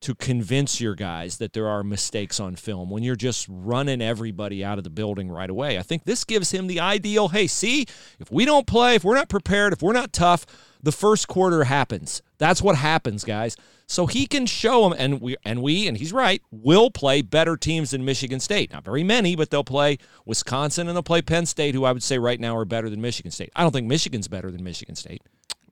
[0.00, 4.64] to convince your guys that there are mistakes on film when you're just running everybody
[4.64, 5.78] out of the building right away.
[5.78, 7.86] I think this gives him the ideal hey, see,
[8.18, 10.44] if we don't play, if we're not prepared, if we're not tough,
[10.82, 12.20] the first quarter happens.
[12.38, 13.56] That's what happens, guys.
[13.92, 16.40] So he can show them, and we and we and he's right.
[16.50, 18.72] Will play better teams than Michigan State.
[18.72, 22.02] Not very many, but they'll play Wisconsin and they'll play Penn State, who I would
[22.02, 23.52] say right now are better than Michigan State.
[23.54, 25.20] I don't think Michigan's better than Michigan State.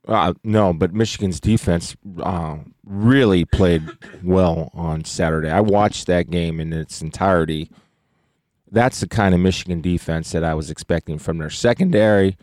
[0.07, 3.89] Uh, no, but Michigan's defense uh, really played
[4.23, 5.49] well on Saturday.
[5.49, 7.71] I watched that game in its entirety.
[8.69, 12.37] That's the kind of Michigan defense that I was expecting from their secondary,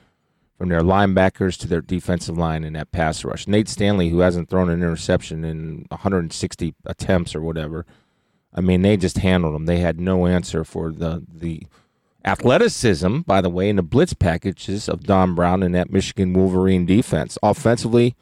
[0.59, 3.47] from their linebackers to their defensive line in that pass rush.
[3.47, 7.87] Nate Stanley, who hasn't thrown an interception in 160 attempts or whatever,
[8.53, 9.67] I mean, they just handled them.
[9.67, 11.63] They had no answer for the the
[12.25, 16.85] athleticism, by the way, and the blitz packages of Don Brown and that Michigan Wolverine
[16.87, 17.39] defense.
[17.43, 18.17] Offensively,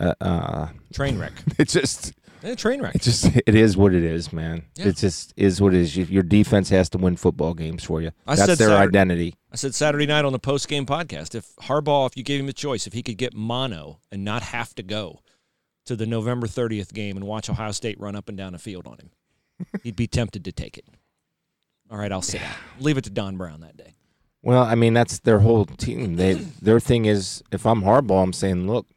[0.00, 1.32] uh, uh, Train wreck.
[1.58, 2.94] it just Eh, train wreck.
[2.94, 4.64] it just it is what it is, man.
[4.76, 4.88] Yeah.
[4.88, 5.96] It just is what it is.
[5.96, 8.10] Your defense has to win football games for you.
[8.26, 9.34] I That's their Saturday- identity.
[9.54, 12.48] I said Saturday night on the post game podcast, if Harbaugh, if you gave him
[12.48, 15.20] a choice, if he could get mono and not have to go
[15.86, 18.88] to the November 30th game and watch Ohio State run up and down the field
[18.88, 19.10] on him,
[19.84, 20.86] he'd be tempted to take it.
[21.88, 22.56] All right, I'll sit out.
[22.80, 23.94] Leave it to Don Brown that day.
[24.42, 26.16] Well, I mean that's their whole team.
[26.16, 28.88] They their thing is if I'm Harbaugh, I'm saying, look,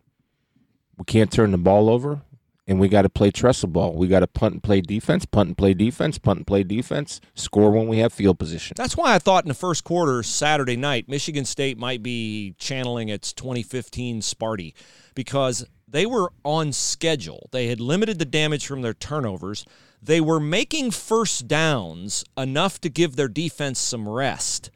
[0.97, 2.21] we can't turn the ball over,
[2.67, 3.93] and we got to play Tressel ball.
[3.93, 7.21] We got to punt and play defense, punt and play defense, punt and play defense.
[7.33, 8.75] Score when we have field position.
[8.75, 13.07] That's why I thought in the first quarter Saturday night, Michigan State might be channeling
[13.07, 14.73] its 2015 Sparty
[15.15, 17.47] because they were on schedule.
[17.53, 19.65] They had limited the damage from their turnovers.
[20.01, 24.71] They were making first downs enough to give their defense some rest.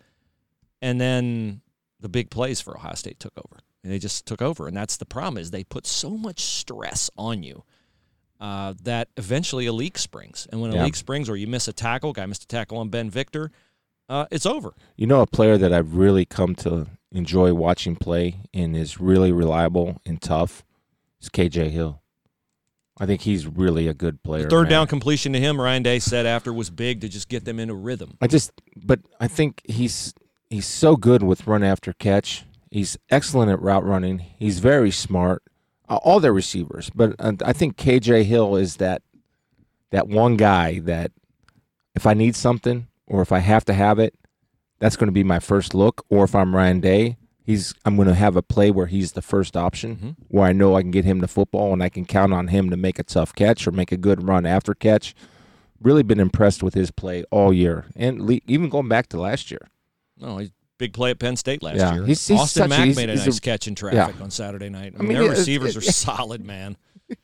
[0.81, 1.61] And then
[1.99, 3.59] the big plays for Ohio State took over.
[3.83, 4.67] And they just took over.
[4.67, 7.65] And that's the problem is they put so much stress on you
[8.41, 10.47] uh, that eventually a leak springs.
[10.51, 10.83] And when a Yeah.
[10.85, 13.51] leak springs or you miss a tackle, guy missed a tackle on Ben Victor,
[14.09, 14.73] uh, it's over.
[14.97, 19.31] You know, a player that I've really come to enjoy watching play and is really
[19.31, 20.63] reliable and tough
[21.21, 22.01] is KJ Hill.
[22.99, 24.43] I think he's really a good player.
[24.43, 24.71] The Third man.
[24.71, 27.73] down completion to him, Ryan Day said after was big to just get them into
[27.73, 28.17] rhythm.
[28.21, 30.13] I just, but I think he's
[30.49, 32.43] he's so good with run after catch.
[32.69, 34.19] He's excellent at route running.
[34.37, 35.41] He's very smart.
[35.91, 39.01] Uh, all their receivers, but uh, I think KJ Hill is that
[39.89, 41.11] that one guy that
[41.95, 44.15] if I need something or if I have to have it,
[44.79, 46.05] that's going to be my first look.
[46.09, 49.21] Or if I'm Ryan Day, he's I'm going to have a play where he's the
[49.21, 52.31] first option, where I know I can get him the football and I can count
[52.31, 55.13] on him to make a tough catch or make a good run after catch.
[55.81, 59.51] Really been impressed with his play all year, and le- even going back to last
[59.51, 59.67] year.
[60.17, 62.05] No, he's big play at Penn State last Yeah, year.
[62.05, 64.31] he's- he's Austin such Mack he's- made a he's a- nice catch in traffic on
[64.31, 64.93] Saturday night.
[64.97, 66.75] I mean, mean, their it's- receivers it- are solid, man.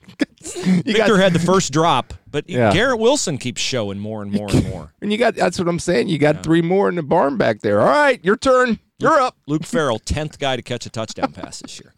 [0.56, 2.72] You Victor got- had the first drop, but Yeah.
[2.72, 4.93] Garrett Wilson keeps showing more and more and more.
[5.02, 6.08] And you got that's what I'm saying.
[6.08, 7.82] You got three more in the barn back there.
[7.82, 8.80] All right, your turn.
[9.00, 9.36] You're up.
[9.48, 11.93] Luke Farrell, tenth guy to catch a touchdown pass this year,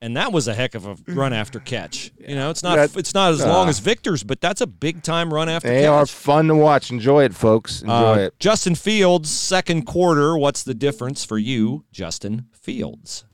[0.00, 2.12] and that was a heck of a run after catch.
[2.18, 3.70] You know, it's not That- it's not as long Ah.
[3.70, 5.74] as Victor's, but that's a big time run after catch.
[5.76, 5.90] They catch.
[5.90, 6.90] are fun to watch.
[6.90, 7.82] Enjoy it, folks.
[7.82, 8.34] Enjoy Uh, it.
[8.38, 10.36] Justin Fields, second quarter.
[10.38, 13.24] What's the difference for you, Justin Fields?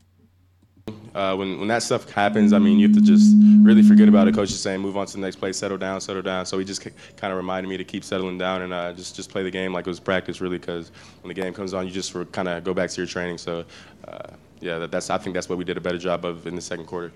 [1.14, 4.27] Uh, when when that stuff happens, I mean, you have to just really forget about
[4.27, 4.35] it.
[4.35, 6.44] Coach is saying, move on to the next play, settle down, settle down.
[6.44, 9.31] So he just kind of reminded me to keep settling down and uh, just just
[9.31, 10.90] play the game like it was practice, really, because
[11.22, 13.38] when the game comes on, you just kind of go back to your training.
[13.38, 13.64] So,
[14.09, 16.54] uh, yeah, that, that's I think that's what we did a better job of in
[16.54, 17.12] the second quarter.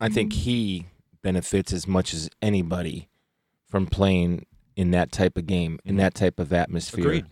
[0.00, 0.86] I think he
[1.22, 3.08] benefits as much as anybody
[3.68, 7.04] from playing in that type of game, in that type of atmosphere.
[7.04, 7.26] Agreed.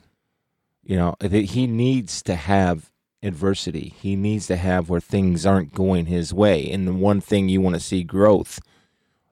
[0.84, 2.90] You know, he needs to have
[3.22, 3.94] adversity.
[4.00, 6.70] He needs to have where things aren't going his way.
[6.70, 8.60] And the one thing you want to see growth.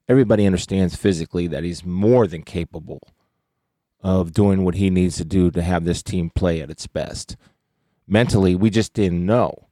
[0.09, 3.01] Everybody understands physically that he's more than capable
[4.03, 7.37] of doing what he needs to do to have this team play at its best.
[8.07, 9.66] Mentally, we just didn't know.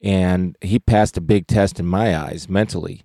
[0.00, 3.02] And he passed a big test in my eyes mentally.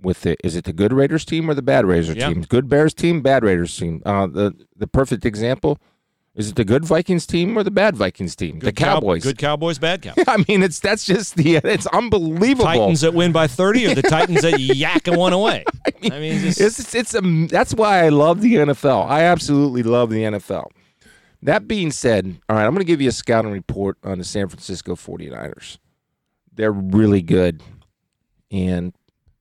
[0.00, 2.28] with the is it the good Raiders team or the bad Raiders Yeah.
[2.28, 2.42] team?
[2.48, 4.00] Good Bears team, bad Raiders team.
[4.06, 5.78] Uh, the the perfect example
[6.36, 8.60] is it the good Vikings team or the bad Vikings team?
[8.60, 9.24] the Good Cow- Cowboys.
[9.24, 10.24] good Cowboys, bad Cowboys.
[10.28, 12.64] I mean, it's that's just the it's unbelievable.
[12.66, 15.64] Titans that win by 30 or the Titans that yak and one away.
[16.04, 19.06] I mean, just, It's it's, it's a, that's why I love the NFL.
[19.08, 20.66] I absolutely love the NFL.
[21.42, 24.24] That being said, all right, I'm going to give you a scouting report on the
[24.24, 25.78] San Francisco 49ers.
[26.52, 27.62] They're really good.
[28.50, 28.92] And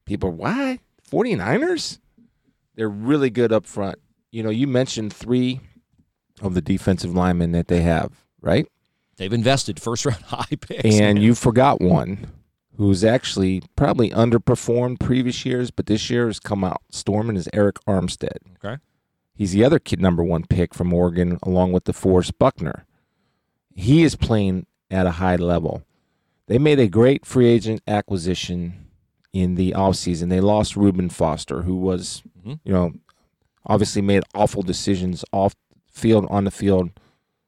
[0.05, 0.79] people, why?
[1.11, 1.99] 49ers?
[2.75, 3.99] They're really good up front.
[4.31, 5.59] You know, you mentioned three
[6.41, 8.67] of the defensive linemen that they have, right?
[9.17, 10.83] they've invested first round high picks.
[10.85, 11.17] And man.
[11.17, 12.27] you forgot one
[12.77, 17.77] who's actually probably underperformed previous years, but this year has come out storming is Arik
[17.85, 18.37] Armstead.
[18.63, 18.77] Okay.
[19.35, 22.85] He's the other kid number one pick from Oregon, along with DeForest Buckner.
[23.75, 25.83] He is playing at a high level.
[26.47, 28.87] They made a great free agent acquisition
[29.33, 30.29] in the offseason.
[30.29, 32.59] They lost Reuben Foster, who was, Mhm.
[32.63, 32.93] you know,
[33.65, 35.55] obviously made awful decisions off
[35.99, 36.91] field, on the field,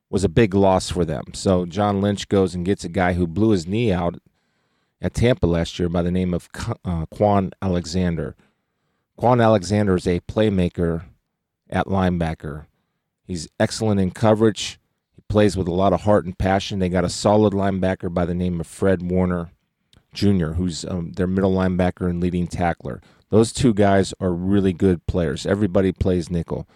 [0.10, 1.24] was a big loss for them.
[1.34, 4.20] So John Lynch goes and gets a guy who blew his knee out
[5.02, 6.50] at Tampa last year by the name of
[6.86, 8.36] uh, Kwon Alexander.
[9.20, 11.06] Kwon Alexander is a playmaker
[11.70, 12.66] at linebacker.
[13.24, 14.80] He's excellent in coverage.
[15.16, 16.80] He plays with a lot of heart and passion.
[16.80, 19.52] They got a solid linebacker by the name of Fred Warner
[20.14, 23.02] Jr., who's um, their middle linebacker and leading tackler.
[23.30, 25.46] Those two guys are really good players.
[25.46, 26.68] Everybody plays nickel.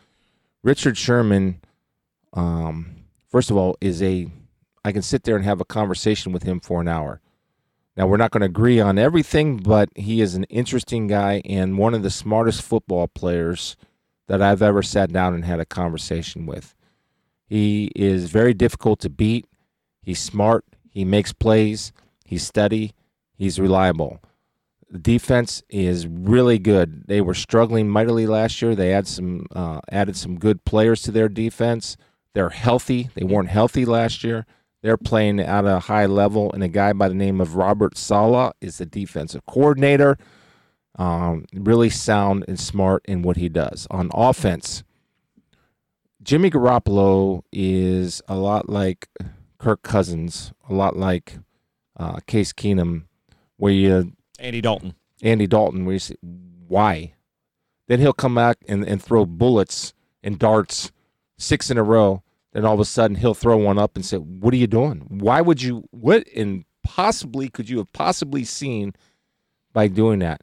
[0.65, 1.61] Richard Sherman,
[2.33, 2.95] um,
[3.29, 4.27] first of all, is a
[4.83, 7.21] I can sit there and have a conversation with him for an hour.
[7.95, 11.77] Now we're not going to agree on everything, but he is an interesting guy and
[11.77, 13.75] one of the smartest football players
[14.27, 16.75] that I've ever sat down and had a conversation with.
[17.45, 19.45] He is very difficult to beat.
[20.01, 20.65] He's smart.
[20.89, 21.93] He makes plays.
[22.25, 22.93] He's steady.
[23.35, 24.19] He's reliable.
[24.95, 27.03] The defense is really good.
[27.07, 28.75] They were struggling mightily last year.
[28.75, 31.97] They had some uh, added some good players to their defense.
[32.33, 33.09] They're healthy.
[33.13, 34.45] They weren't healthy last year.
[34.81, 38.53] They're playing at a high level, and a guy by the name of Robert Saleh
[38.61, 40.17] is the defensive coordinator.
[40.97, 44.85] Um, really sound and smart in what he does on offense.
[46.23, 49.09] Jimmy Garoppolo is a lot like
[49.57, 51.37] Kirk Cousins, a lot like
[51.97, 53.07] uh, Case Keenum,
[53.57, 54.95] where you Andy Dalton.
[55.21, 56.15] Andy Dalton, you say,
[56.67, 57.13] why?
[57.87, 59.93] Then he'll come back and, and throw bullets
[60.23, 60.91] and darts
[61.37, 62.23] six in a row.
[62.53, 65.05] Then all of a sudden he'll throw one up and say, What are you doing?
[65.09, 68.93] Why would you, what and possibly could you have possibly seen
[69.73, 70.41] by doing that?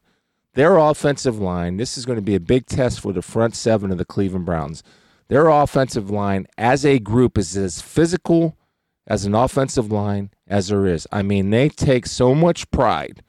[0.55, 3.91] Their offensive line, this is going to be a big test for the front seven
[3.91, 4.83] of the Cleveland Browns.
[5.29, 8.59] Their offensive line as a group is as physical
[9.07, 11.09] as an offensive line as there is.
[11.11, 13.23] I mean, they take so much pride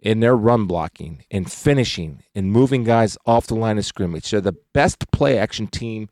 [0.00, 4.30] in their run blocking and finishing and moving guys off the line of scrimmage.
[4.30, 6.08] They're the best play action team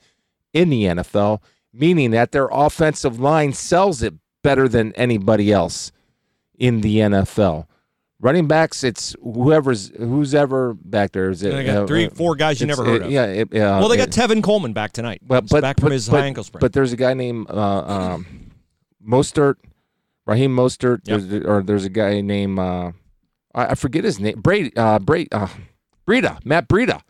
[0.53, 1.41] in the NFL,
[1.73, 5.93] meaning that their offensive line sells it better than anybody else
[6.59, 7.67] in the NFL.
[8.21, 11.29] Running backs, it's whoever's who's ever back there.
[11.31, 13.11] Is it, And they got uh, three, uh, four guys you never heard it- of.
[13.11, 15.21] Yeah, it, uh, well, they got it- Tevin Coleman back tonight.
[15.27, 16.61] but, He's but back from but- his but- high ankle sprain.
[16.61, 18.51] But there's a guy named uh, um,
[19.07, 19.57] Mostert,
[20.27, 21.21] Raheem Mostert, Yep.
[21.23, 22.93] there's, or there's a guy named uh,
[23.55, 25.49] I, I forget his name, Brady, uh, Brady, uh,
[26.09, 27.01] Breida, Matt Breida,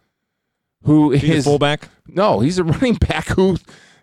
[0.84, 1.88] who is He's a fullback.
[2.06, 3.56] no, he's a running back who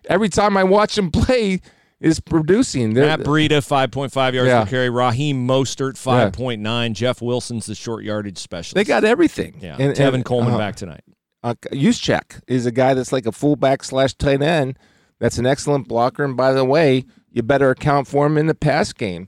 [0.09, 1.61] every time I watch him play
[1.99, 2.93] is producing.
[2.95, 4.63] They're- Matt Breida, 5.5 yards Yeah.
[4.63, 4.89] per carry.
[4.89, 6.93] Raheem Mostert, 5.9.
[6.93, 8.73] Jeff Wilson's the short yardage specialist.
[8.75, 9.57] they got everything.
[9.61, 9.75] yeah.
[9.79, 11.03] And- Tevin and, Coleman uh, back tonight.
[11.43, 14.77] uh, Juszczyk is a guy that's like a fullback slash tight end.
[15.19, 16.23] That's an excellent blocker.
[16.23, 19.27] And by the way, you better account for him in the pass game.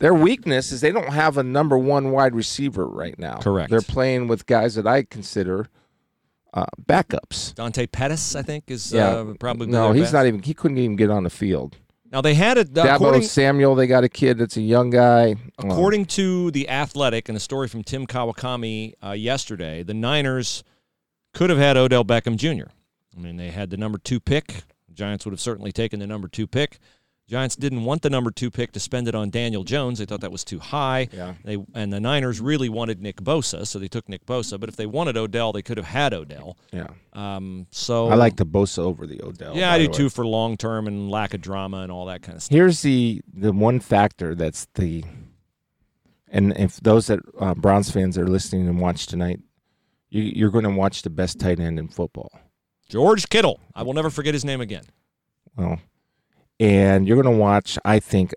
[0.00, 3.36] Their weakness is they don't have a number one wide receiver right now.
[3.36, 3.70] Correct.
[3.70, 5.66] They're playing with guys that I consider
[6.54, 7.54] uh, backups.
[7.54, 10.14] Dante Pettis, I think, is Yeah, uh, probably no, their he's best.
[10.14, 10.42] not even.
[10.42, 11.76] He couldn't even get on the field.
[12.10, 15.32] Now they had it Deebo Samuel, they got a kid that's a young guy.
[15.32, 19.84] Uh, according to the Athletic and a story from Tim Kawakami uh, yesterday.
[19.84, 20.64] The Niners
[21.32, 22.70] could have had Odell Beckham Jr.
[23.16, 24.64] I mean, they had the number two pick.
[24.88, 26.78] The Giants would have certainly taken the number two pick.
[27.30, 30.00] Giants didn't want the number two pick to spend it on Daniel Jones.
[30.00, 31.06] They thought that was too high.
[31.12, 31.34] Yeah.
[31.44, 34.58] They and the Niners really wanted Nick Bosa, so they took Nick Bosa.
[34.58, 36.56] But if they wanted Odell, they could have had Odell.
[36.72, 39.56] yeah, Um, so I like the Bosa over the Odell.
[39.56, 42.34] Yeah, I do too for long term and lack of drama and all that kind
[42.34, 42.52] of stuff.
[42.54, 45.04] Here's the the one factor that's the,
[46.26, 49.38] and if those that uh, Browns fans are listening and watch tonight,
[50.08, 52.30] you, you're going to watch the best tight end in football.
[52.88, 53.60] George Kittle.
[53.72, 54.82] I will never forget his name again.
[55.56, 55.78] Well,
[56.60, 58.34] and you're going to watch, I think,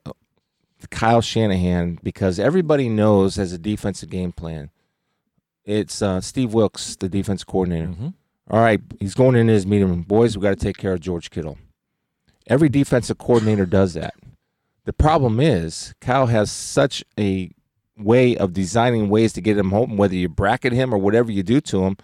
[0.89, 4.71] Kyle Shanahan because everybody knows as a defensive game plan,
[5.65, 7.89] it's uh, Steve Wilks, the defense coordinator.
[7.89, 8.07] Mm-hmm.
[8.49, 10.01] All right, he's going in his meeting room.
[10.01, 11.57] Boys, we got to take care of George Kittle.
[12.47, 14.13] Every defensive coordinator does that.
[14.85, 17.51] The problem is Kyle has such a
[17.97, 21.43] way of designing ways to get him home, whether you bracket him or whatever you
[21.43, 21.97] do to him.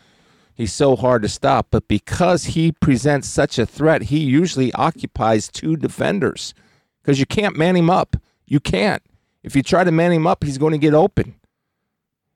[0.60, 1.68] He's so hard to stop.
[1.72, 6.53] But because he presents such a threat, he usually occupies two defenders
[7.01, 8.18] because you can't man him up.
[8.45, 9.01] You can't.
[9.41, 11.36] If you try to man him up, he's going to get open.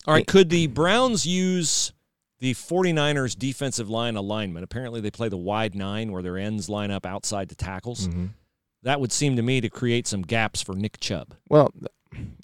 [0.08, 1.92] All right, could the Browns use
[2.40, 4.64] the 49ers defensive line alignment?
[4.64, 8.08] Apparently, they play the wide nine where their ends line up outside the tackles.
[8.08, 8.28] Mm-hmm.
[8.84, 11.36] That would seem to me to create some gaps for Nick Chubb.
[11.50, 11.74] Well,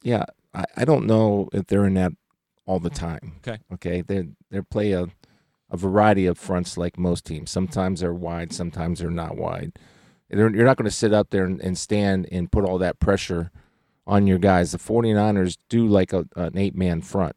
[0.03, 2.11] yeah, I, I don't know if they're in that
[2.65, 3.35] all the time.
[3.37, 3.59] Okay.
[3.73, 4.01] Okay.
[4.01, 5.07] They they play a,
[5.71, 7.51] a variety of fronts like most teams.
[7.51, 9.73] Sometimes they're wide, sometimes they're not wide.
[10.29, 13.51] You're not going to sit up there and, and stand and put all that pressure
[14.05, 14.71] on your guys.
[14.71, 17.35] The 49ers do like a, an eight man front.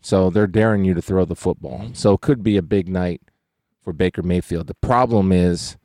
[0.00, 1.80] So they're daring you to throw the football.
[1.80, 1.94] Mm-hmm.
[1.94, 3.20] So it could be a big night
[3.82, 4.66] for Baker Mayfield.
[4.66, 5.76] The problem is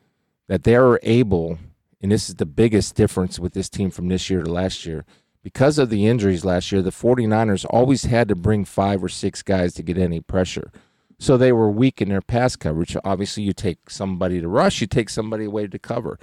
[0.47, 1.57] that they're able,
[2.01, 5.05] and this is the biggest difference with this team from this year to last year,
[5.43, 9.43] because of the injuries last year, the 49ers always had to bring five or six
[9.43, 10.71] guys to get any pressure.
[11.17, 12.95] So they were weak in their pass coverage.
[13.03, 16.19] Obviously, you take somebody to rush, you take somebody away to cover.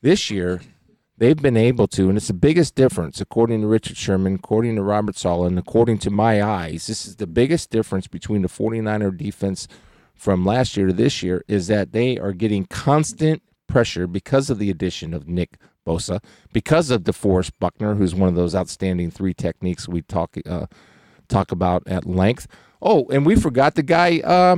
[0.00, 0.60] This year,
[1.18, 4.82] they've been able to, and it's the biggest difference, according to Richard Sherman, according to
[4.82, 9.16] Robert Saleh, and according to my eyes, this is the biggest difference between the 49er
[9.16, 9.68] defense
[10.14, 14.58] from last year to this year is that they are getting constant pressure because of
[14.58, 16.22] the addition of Nick Bosa,
[16.52, 20.66] because of DeForest Buckner, who's one of those outstanding three techniques we talk uh,
[21.28, 22.46] talk about at length.
[22.84, 24.56] Oh, and we forgot the guy, uh,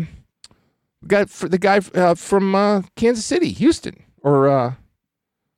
[1.06, 4.74] got the guy uh, from uh, Kansas City, Houston, or uh,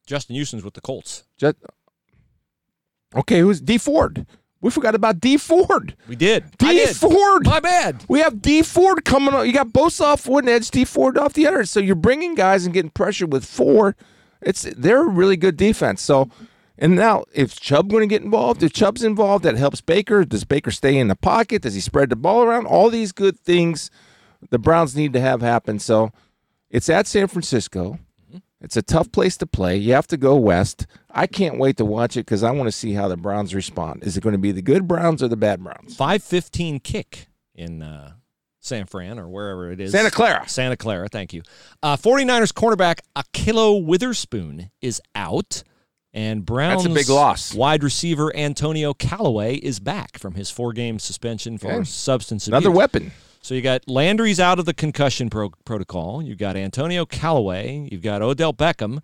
[0.04, 1.22] Justin Houston's with the Colts.
[1.36, 1.56] just
[3.14, 3.38] okay.
[3.38, 4.26] Who's Dee Ford?
[4.60, 5.94] We forgot about Dee Ford.
[6.08, 6.58] We did.
[6.58, 6.96] D did.
[6.96, 7.44] Ford.
[7.44, 8.04] My bad.
[8.08, 9.46] We have Dee Ford coming up.
[9.46, 11.64] You got Bosa off one edge, Dee Ford off the other.
[11.64, 13.94] So you're bringing guys and getting pressure with four.
[14.42, 16.02] It's they're a really good defense.
[16.02, 16.30] So,
[16.78, 20.24] and now if Chubb going to get involved, if Chubb's involved, that helps Baker.
[20.24, 21.62] Does Baker stay in the pocket?
[21.62, 22.66] Does he spread the ball around?
[22.66, 23.90] All these good things
[24.50, 25.78] the Browns need to have happen.
[25.78, 26.12] So,
[26.70, 27.98] it's at San Francisco.
[28.60, 29.76] It's a tough place to play.
[29.76, 30.86] You have to go west.
[31.10, 34.02] I can't wait to watch it because I want to see how the Browns respond.
[34.02, 35.94] Is it going to be the good Browns or the bad Browns?
[35.94, 38.14] 515 kick in uh,
[38.60, 39.92] San Fran or wherever it is.
[39.92, 40.48] Santa Clara.
[40.48, 41.42] Santa Clara, thank you.
[41.82, 45.62] Uh, 49ers cornerback Ahkello Witherspoon is out.
[46.16, 47.52] And Browns That's a big loss.
[47.54, 51.84] wide receiver Antonio Callaway is back from his four game suspension for Okay.
[51.84, 52.74] substance Another abuse.
[52.74, 53.12] Another weapon.
[53.42, 56.22] So you got Landry's out of the concussion pro- protocol.
[56.22, 57.86] You've got Antonio Callaway.
[57.92, 59.00] You've got Odell Beckham,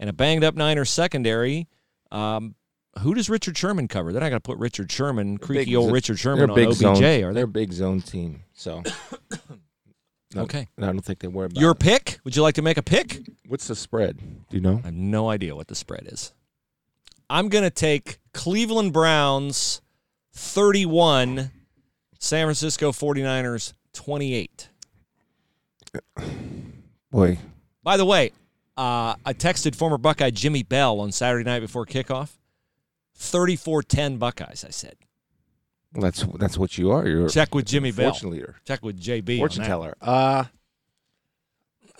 [0.00, 1.68] and a banged up Niners secondary.
[2.10, 2.56] Um,
[3.00, 4.10] who does Richard Sherman cover?
[4.12, 6.76] They're not going to put Richard Sherman, creaky Big old Richard Sherman on big OBJ,
[6.78, 6.96] zone.
[6.96, 7.20] are they?
[7.32, 8.42] They're a big zone team.
[8.54, 8.82] So
[10.34, 10.66] no, Okay.
[10.78, 11.78] I don't think they worry about Your it.
[11.78, 12.18] pick?
[12.24, 13.20] Would you like to make a pick?
[13.46, 14.18] What's the spread?
[14.50, 14.80] Do you know?
[14.82, 16.32] I have no idea what the spread is.
[17.28, 19.80] I'm going to take Cleveland Browns
[20.32, 21.50] 31,
[22.18, 24.68] San Francisco 49ers 28.
[27.10, 27.38] Boy,
[27.82, 28.32] By the way,
[28.76, 32.30] uh, I texted former Buckeye Jimmy Bell on Saturday night before kickoff.
[33.18, 34.96] 34-10 Buckeyes, I said.
[35.94, 37.08] well, that's that's what you are.
[37.08, 38.10] You're Check with Jimmy Bell.
[38.12, 39.38] fortune leader, Check with JB.
[39.38, 39.94] fortune teller.
[40.02, 40.44] Uh,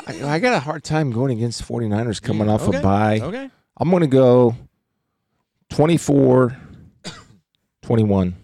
[0.06, 2.78] I, I got a hard time going against 49ers coming off Okay.
[2.78, 3.20] a bye.
[3.20, 3.50] Okay.
[3.78, 4.54] I'm going to go
[5.70, 6.56] 24
[7.82, 8.34] 21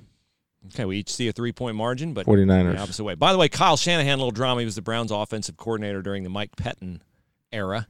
[0.75, 2.73] Okay, we each see a three-point margin, but 49ers.
[2.73, 3.15] the opposite way.
[3.15, 4.61] By the way, Kyle Shanahan, a little drama.
[4.61, 7.01] He was the Browns' offensive coordinator during the Mike Pettine
[7.53, 7.87] era,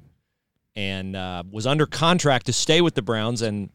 [0.74, 3.70] and uh, was under contract to stay with the Browns, and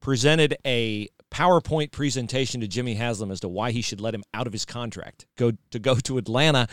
[0.00, 4.46] presented a PowerPoint presentation to Jimmy Haslam as to why he should let him out
[4.46, 6.68] of his contract, go to go to Atlanta,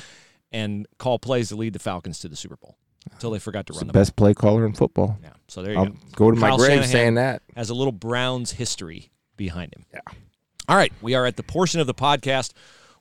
[0.51, 2.77] and call plays to lead the Falcons to the Super Bowl
[3.13, 5.17] until they forgot to It's run the the best play caller in football.
[5.21, 5.95] Yeah, so there you I'll go.
[6.15, 7.41] go to my grave Shanahan saying that.
[7.55, 9.85] has a little Browns history behind him.
[9.93, 9.99] Yeah.
[10.69, 12.51] All right, we are at the portion of the podcast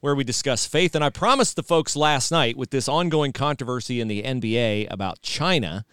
[0.00, 4.00] where we discuss faith, and I promised the folks last night with this ongoing controversy
[4.00, 5.84] in the NBA about China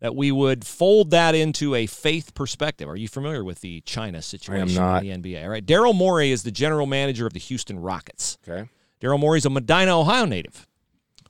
[0.00, 2.88] that we would fold that into a faith perspective.
[2.88, 5.04] Are you familiar with the China situation I am not.
[5.04, 5.42] in the NBA?
[5.42, 8.38] All right, Daryl Morey is the general manager of the Houston Rockets.
[8.48, 8.68] Okay.
[9.00, 10.66] Daryl Morey's a Medina, Ohio native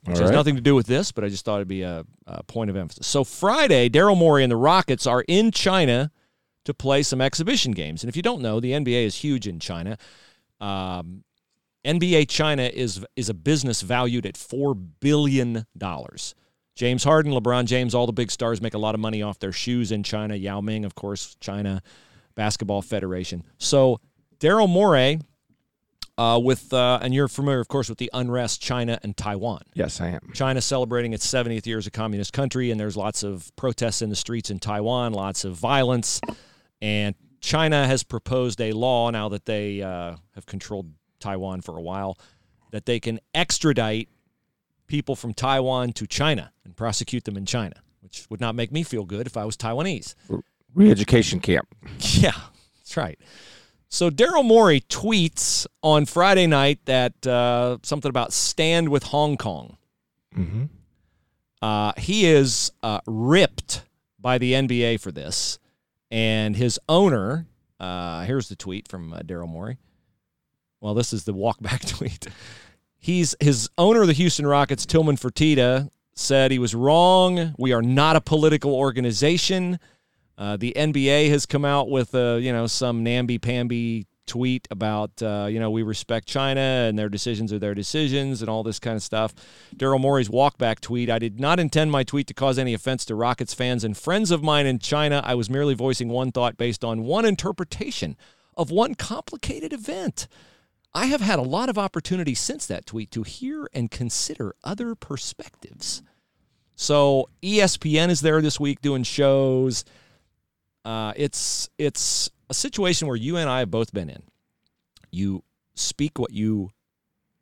[0.04, 0.36] which All has right.
[0.36, 2.76] nothing to do with this, but I just thought it'd be a, a point of
[2.76, 3.06] emphasis.
[3.06, 6.10] So Friday, Daryl Morey and the Rockets are in China
[6.64, 8.02] to play some exhibition games.
[8.02, 9.96] And if you don't know, the NBA is huge in China.
[10.60, 11.24] Um,
[11.84, 16.34] NBA China is is a business valued at four billion dollars.
[16.74, 19.52] James Harden, LeBron James, all the big stars make a lot of money off their
[19.52, 20.36] shoes in China.
[20.36, 21.82] Yao Ming, of course, China
[22.34, 23.42] Basketball Federation.
[23.58, 24.00] So
[24.38, 25.20] Daryl Morey,
[26.18, 29.62] uh, with uh, and you're familiar, of course, with the unrest China and Taiwan.
[29.74, 30.30] Yes, I am.
[30.34, 34.10] China celebrating its 70th year as a communist country, and there's lots of protests in
[34.10, 36.20] the streets in Taiwan, lots of violence,
[36.82, 41.80] and China has proposed a law now that they uh, have controlled Taiwan for a
[41.82, 42.18] while
[42.70, 44.08] that they can extradite
[44.86, 48.82] people from Taiwan to China and prosecute them in China, which would not make me
[48.82, 50.14] feel good if I was Taiwanese.
[50.74, 51.68] Re-education camp.
[52.00, 52.32] Yeah,
[52.78, 53.18] that's right.
[53.88, 59.78] So Daryl Morey tweets on Friday night that uh, something about stand with Hong Kong.
[60.36, 60.64] Mm-hmm.
[61.62, 63.82] Uh, he is uh, ripped
[64.20, 65.58] by the NBA for this,
[66.10, 67.46] and his owner.
[67.80, 69.78] Uh, here's the tweet from uh, Daryl Morey.
[70.80, 72.28] Well, this is the walkback tweet.
[72.98, 77.54] He's his owner of the Houston Rockets, Tillman Fertitta, said he was wrong.
[77.58, 79.78] We are not a political organization.
[80.38, 85.20] Uh, the NBA has come out with uh, you know some namby pamby tweet about
[85.20, 88.78] uh, you know we respect China and their decisions are their decisions and all this
[88.78, 89.34] kind of stuff.
[89.76, 93.16] Daryl Morey's walkback tweet: I did not intend my tweet to cause any offense to
[93.16, 95.20] Rockets fans and friends of mine in China.
[95.24, 98.16] I was merely voicing one thought based on one interpretation
[98.56, 100.28] of one complicated event.
[100.94, 104.94] I have had a lot of opportunity since that tweet to hear and consider other
[104.94, 106.02] perspectives.
[106.76, 109.84] So ESPN is there this week doing shows.
[110.88, 114.22] Uh, it's it's a situation where you and I have both been in.
[115.10, 115.42] You
[115.74, 116.70] speak what you,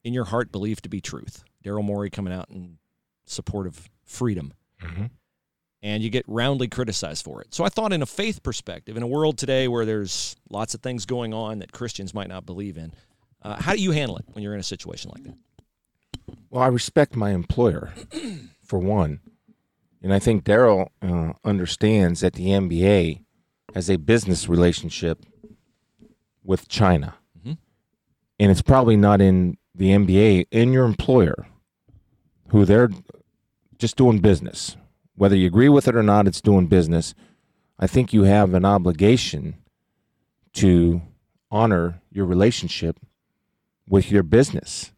[0.02, 1.44] in your heart, believe to be truth.
[1.64, 2.78] Daryl Morey coming out in
[3.24, 5.10] support of freedom, Mhm.
[5.82, 7.54] and you get roundly criticized for it.
[7.54, 10.80] So I thought, in a faith perspective, in a world today where there's lots of
[10.80, 12.92] things going on that Christians might not believe in,
[13.42, 15.36] uh, how do you handle it when you're in a situation like that?
[16.50, 17.94] Well, I respect my employer,
[18.60, 19.20] for one.
[20.02, 23.22] And I think Daryl uh, understands that the NBA
[23.76, 25.24] has a business relationship
[26.42, 27.14] with China.
[27.38, 27.58] Mhm.
[28.40, 31.46] And it's probably not in the NBA, in your employer,
[32.48, 32.90] who they're
[33.78, 34.76] just doing business.
[35.14, 37.14] Whether you agree with it or not, it's doing business.
[37.78, 39.56] I think you have an obligation
[40.54, 41.02] to
[41.50, 42.98] honor your relationship
[43.88, 44.92] with your business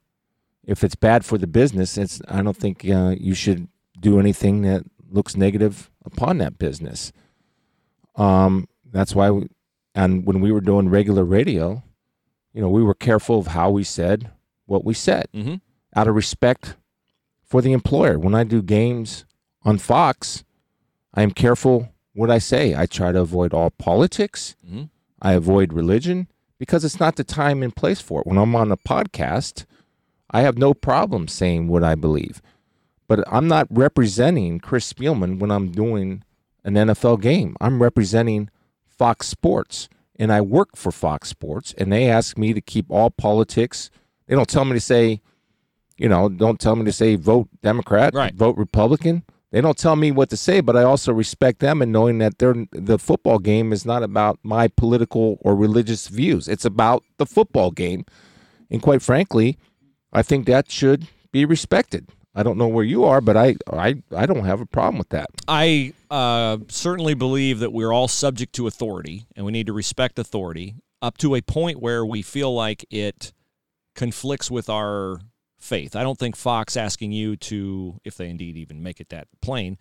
[0.68, 3.68] if it's bad for the business, it's I don't think uh, you should
[3.98, 7.10] do anything that looks negative upon that business.
[8.18, 9.46] Um, that's why, we,
[9.94, 11.82] and when we were doing regular radio,
[12.52, 14.30] you know, we were careful of how we said
[14.66, 15.54] what we said Mm-hmm.
[15.96, 16.76] out of respect
[17.42, 18.18] for the employer.
[18.18, 19.24] When I do games
[19.62, 20.44] on Fox,
[21.14, 22.74] I am careful what I say.
[22.74, 24.56] I try to avoid all politics.
[24.66, 24.84] Mm-hmm.
[25.22, 28.26] I avoid religion because it's not the time and place for it.
[28.26, 29.64] When I'm on a podcast,
[30.30, 32.42] I have no problem saying what I believe.
[33.06, 36.22] But I'm not representing Chris Spielman when I'm doing
[36.64, 37.56] an NFL game.
[37.60, 38.50] I'm representing
[38.86, 39.88] Fox Sports.
[40.20, 43.88] And I work for Fox Sports, and they ask me to keep all politics.
[44.26, 45.20] They don't tell me to say,
[45.96, 48.34] you know, don't tell me to say vote Democrat, Right.
[48.34, 49.22] vote Republican.
[49.52, 52.38] They don't tell me what to say, but I also respect them and knowing that
[52.38, 56.48] they're, the football game is not about my political or religious views.
[56.48, 58.04] It's about the football game.
[58.72, 59.56] And quite frankly,
[60.12, 62.08] I think that should be respected.
[62.38, 65.08] I don't know where you are, but I I, I don't have a problem with
[65.08, 65.28] that.
[65.48, 70.20] I uh, certainly believe that we're all subject to authority and we need to respect
[70.20, 73.32] authority up to a point where we feel like it
[73.96, 75.18] conflicts with our
[75.58, 75.96] faith.
[75.96, 79.76] I don't think Fox asking you to, if they indeed even make it that plain,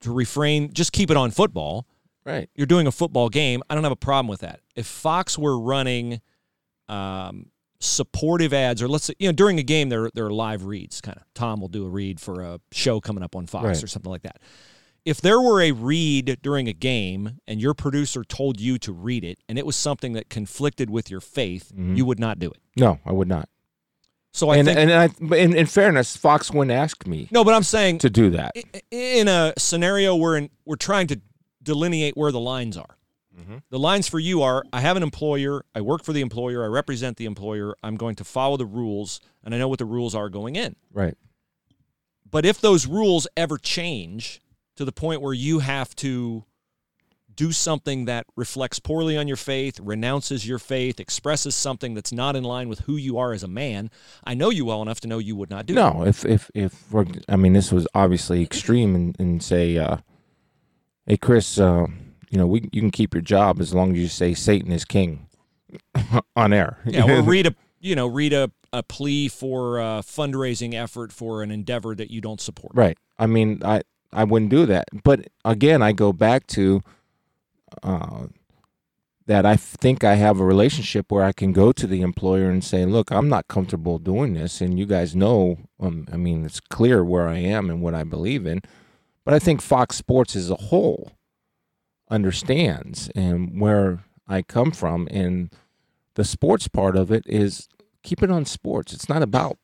[0.00, 1.86] to refrain, just keep it on football.
[2.24, 2.48] Right.
[2.54, 3.62] You're doing a football game.
[3.68, 4.60] I don't have a problem with that.
[4.74, 6.22] If Fox were running
[6.88, 7.50] um,
[7.80, 11.00] supportive ads, or let's say, you know, during a game, there, there are live reads,
[11.00, 11.24] kind of.
[11.34, 13.82] Tom will do a read for a show coming up on Fox Right.
[13.82, 14.40] or something like that.
[15.04, 19.24] If there were a read during a game and your producer told you to read
[19.24, 21.94] it and it was something that conflicted with your faith, mm-hmm.
[21.94, 22.58] you would not do it.
[22.76, 23.48] No, I would not.
[24.32, 27.54] So I and think and I, in, in fairness, Fox wouldn't ask me no, but
[27.54, 28.54] I'm saying to do that.
[28.90, 31.20] in a scenario where in, we're trying to
[31.62, 32.97] delineate where the lines are.
[33.70, 36.66] The lines for you are I have an employer, I work for the employer, I
[36.66, 40.14] represent the employer, I'm going to follow the rules, and I know what the rules
[40.14, 40.76] are going in.
[40.92, 41.16] Right.
[42.30, 44.40] But if those rules ever change
[44.76, 46.44] to the point where you have to
[47.34, 52.34] do something that reflects poorly on your faith, renounces your faith, expresses something that's not
[52.34, 53.90] in line with who you are as a man,
[54.24, 55.94] I know you well enough to know you would not do that.
[55.94, 59.98] No, if if if we're, I mean this was obviously extreme and, and say, uh,
[61.06, 61.86] hey Chris, uh,
[62.30, 64.84] you know we you can keep your job as long as you say Satan is
[64.84, 65.28] king
[66.36, 66.78] on air.
[66.84, 71.42] Yeah, or read a you know read a, a plea for a fundraising effort for
[71.42, 72.74] an endeavor that you don't support.
[72.74, 72.98] right.
[73.18, 74.88] I mean, I I wouldn't do that.
[75.04, 76.82] But again, I go back to
[77.82, 78.26] uh,
[79.26, 82.64] that I think I have a relationship where I can go to the employer and
[82.64, 85.58] say, "Look, I'm not comfortable doing this," and you guys know.
[85.80, 88.62] Um, I mean, it's clear where I am and what I believe in.
[89.24, 91.12] But I think Fox Sports as a whole
[92.10, 95.50] understands and where I come from, and
[96.14, 97.68] the sports part of it is
[98.02, 98.92] keep it on sports.
[98.92, 99.58] It's not about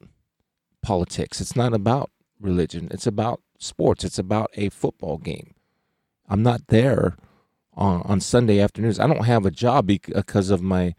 [0.82, 1.40] politics.
[1.40, 2.88] It's not about religion.
[2.90, 4.04] It's about sports.
[4.04, 5.54] It's about a football game.
[6.28, 7.16] I'm not there
[7.74, 9.00] on, on Sunday afternoons.
[9.00, 10.94] I don't have a job because of my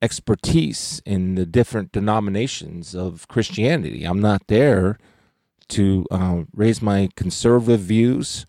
[0.00, 4.04] expertise in the different denominations of Christianity.
[4.04, 4.98] I'm not there
[5.68, 8.44] to uh, raise my conservative views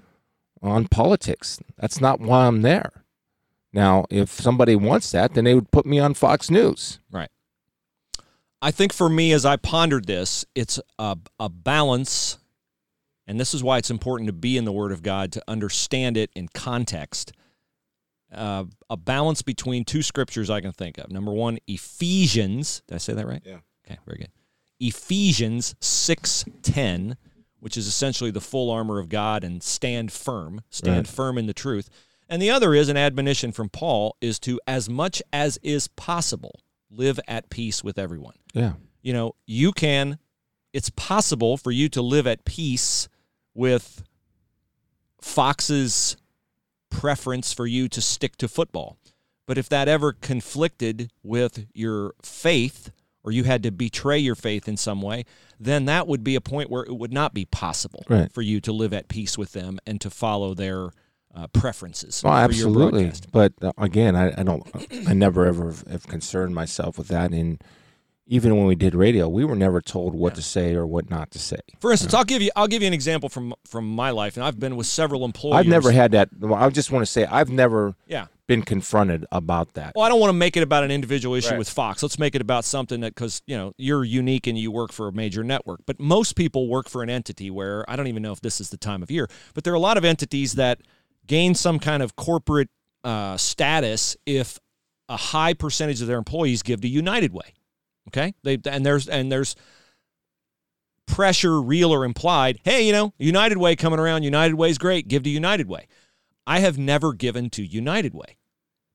[0.64, 1.60] on politics.
[1.78, 3.04] That's not why I'm there.
[3.72, 7.00] Now, if somebody wants that, then they would put me on Fox News.
[7.12, 7.30] Right.
[8.62, 12.38] I think for me, as I pondered this, it's a, a balance,
[13.28, 16.18] and this is why it's important to be in the Word of God to understand
[16.18, 17.34] it in context.
[18.34, 21.12] Uh, a balance between two scriptures I can think of.
[21.12, 22.84] Number one, Ephesians.
[22.88, 23.42] Did I say that right?
[23.46, 23.60] Yeah.
[23.86, 24.32] Okay, very good.
[24.80, 27.18] Ephesians six ten,
[27.64, 31.16] which is essentially the full armor of God and stand firm, stand Right.
[31.16, 31.90] firm in the truth.
[32.28, 36.60] And the other is an admonition from Paul is to as much as is possible
[36.92, 38.36] live at peace with everyone.
[38.54, 38.74] Yeah.
[39.02, 40.20] You know, you can
[40.74, 43.08] it's possible for you to live at peace
[43.54, 44.04] with
[45.22, 46.18] Fox's
[46.90, 48.98] preference for you to stick to football.
[49.46, 52.92] But if that ever conflicted with your faith
[53.24, 55.24] or you had to betray your faith in some way,
[55.60, 58.32] then that would be a point where it would not be possible Right.
[58.32, 60.90] for you to live at peace with them and to follow their
[61.36, 62.22] uh, preferences.
[62.24, 63.12] Well, for absolutely.
[63.32, 64.64] But uh, again, I, I don't.
[65.08, 67.32] I never ever have- concerned myself with that.
[67.32, 67.60] And
[68.28, 71.32] even when we did radio, we were never told what to say or what not
[71.32, 71.58] to say.
[71.80, 74.46] For instance, I'll give you I'll give you an example from from my life, and
[74.46, 75.56] I've been with several employers.
[75.56, 76.30] I've never had that.
[76.54, 78.28] I just want to say I've never yeah.
[78.56, 79.94] Been confronted about that.
[79.96, 81.58] Well, I don't want to make it about an individual issue Right.
[81.58, 82.04] with Fox.
[82.04, 85.08] Let's make it about something that because you know you're unique and you work for
[85.08, 85.82] a major network.
[85.86, 88.70] But most people work for an entity where I don't even know if this is
[88.70, 90.82] the time of year, but there are a lot of entities that
[91.26, 92.70] gain some kind of corporate
[93.04, 94.60] uh, status if
[95.10, 97.54] a high percentage of their employees give to United Way.
[98.10, 99.56] Okay, they and there's and there's
[101.08, 102.60] pressure, real or implied.
[102.64, 104.24] Hey, you know, United Way coming around.
[104.24, 105.08] United Way's great.
[105.08, 105.88] Give to United Way.
[106.46, 108.38] I have never given to United Way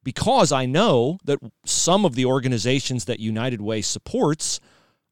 [0.04, 4.60] because I know that some of the organizations that United Way supports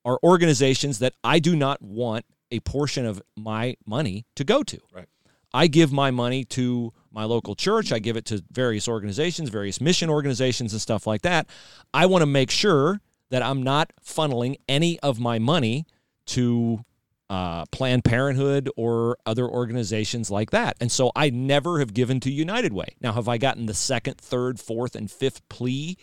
[0.05, 4.79] are organizations that I do not want a portion of my money to go to.
[4.95, 5.09] Right.
[5.53, 9.81] I give my money to my local church, I give it to various organizations, various
[9.81, 11.49] mission organizations and stuff like that.
[11.95, 15.87] I want to make sure that I'm not funneling any of my money
[16.27, 16.85] to
[17.29, 20.77] uh, Planned Parenthood or other organizations like that.
[20.81, 22.97] And so I never have given to United Way.
[23.01, 25.97] Now, have I gotten the second, third, fourth, and fifth plea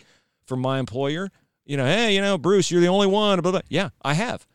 [0.46, 1.30] from my employer?
[1.64, 3.40] You know, hey, you know, Bruce, you're the only one.
[3.40, 3.60] Blah, blah.
[3.68, 4.46] Yeah, I have.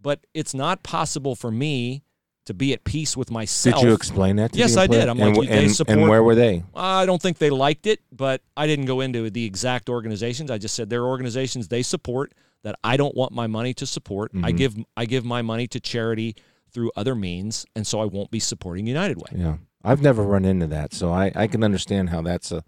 [0.00, 2.02] But it's not possible for me
[2.46, 3.80] to be at peace with myself.
[3.80, 4.52] Did you explain that?
[4.52, 5.08] to Yes, I did.
[5.08, 6.64] I'm and, like, and, they and where were they?
[6.74, 10.50] I don't think they liked it, but I didn't go into the exact organizations.
[10.50, 12.32] I just said there are organizations they support
[12.62, 14.30] that I don't want my money to support.
[14.34, 14.56] I mm-hmm.
[14.56, 16.36] give I give my money to charity
[16.72, 19.30] through other means, and so I won't be supporting United Way.
[19.34, 22.64] Yeah, I've never run into that, so I I can understand how that's a.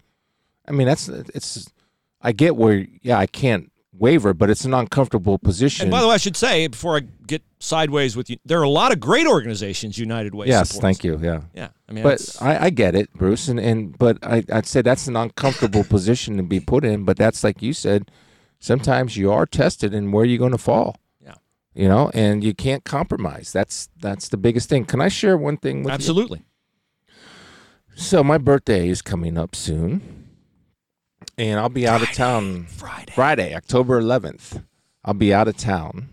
[0.67, 1.69] I mean, that's it's.
[2.21, 5.83] I get where yeah I can't waver, but it's an uncomfortable position.
[5.83, 8.63] And by the way, I should say before I get sideways with you, there are
[8.63, 10.47] a lot of great organizations United Way.
[10.47, 10.81] yes, supports.
[10.81, 11.19] thank you.
[11.21, 11.41] Yeah.
[11.53, 14.81] Yeah, I mean, But I, I get it, Bruce, and, and but I, I'd say
[14.81, 17.03] that's an uncomfortable position to be put in.
[17.03, 18.11] But that's like you said,
[18.65, 20.95] sometimes you are tested in where you're going to fall.
[21.23, 21.35] Yeah.
[21.75, 23.51] You know, and you can't compromise.
[23.51, 24.85] That's that's the biggest thing.
[24.85, 25.93] Can I share one thing with you?
[25.93, 26.43] absolutely.
[27.95, 30.27] So my birthday is coming up soon,
[31.37, 33.13] and I'll be out of town Friday.
[33.13, 34.63] Friday, October 11th.
[35.05, 36.09] I'll be out of town,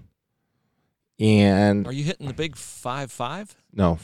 [1.18, 3.98] and Are you hitting the big five five no,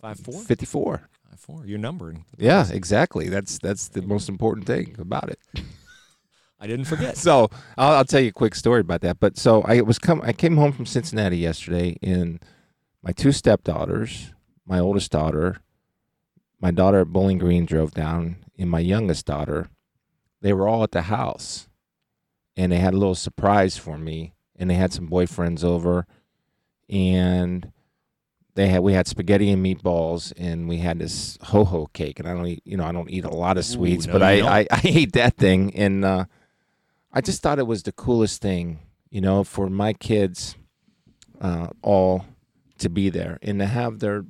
[0.00, 1.02] five four 54.
[1.28, 1.66] five four?
[1.66, 2.24] You're numbering.
[2.38, 3.28] Yeah, exactly.
[3.28, 5.40] That's that's the most important thing about it.
[6.60, 7.16] I didn't forget.
[7.16, 9.18] So I'll, I'll tell you a quick story about that.
[9.18, 10.20] But so I was come.
[10.22, 12.42] I came home from Cincinnati yesterday, and
[13.02, 14.32] my two stepdaughters,
[14.66, 15.60] my oldest daughter,
[16.60, 19.70] my daughter at Bowling Green drove down, and my youngest daughter,
[20.42, 21.68] they were all at the house,
[22.56, 26.06] and they had a little surprise for me, and they had some boyfriends over,
[26.88, 27.72] and
[28.54, 32.28] they had we had spaghetti and meatballs, and we had this ho ho cake, and
[32.28, 34.60] I don't eat, you know, I don't eat a lot of sweets, no, but I.
[34.60, 36.24] I I ate that thing, and uh,
[37.12, 38.78] I just thought it was the coolest thing,
[39.10, 40.54] you know, for my kids
[41.40, 42.24] uh, all
[42.78, 44.24] to be there and to have their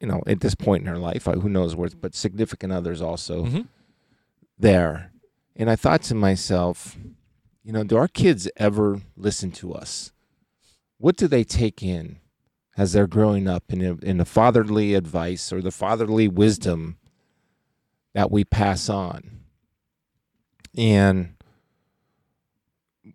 [0.00, 3.44] you know, at this point in her life, who knows where, but significant others also
[3.46, 3.68] Mhm.
[4.58, 5.12] there.
[5.54, 6.98] And I thought to myself,
[7.62, 10.10] you know, do our kids ever listen to us?
[10.98, 12.18] What do they take in
[12.76, 16.96] as they're growing up in, in the fatherly advice or the fatherly wisdom
[18.12, 19.38] that we pass on?
[20.76, 21.34] And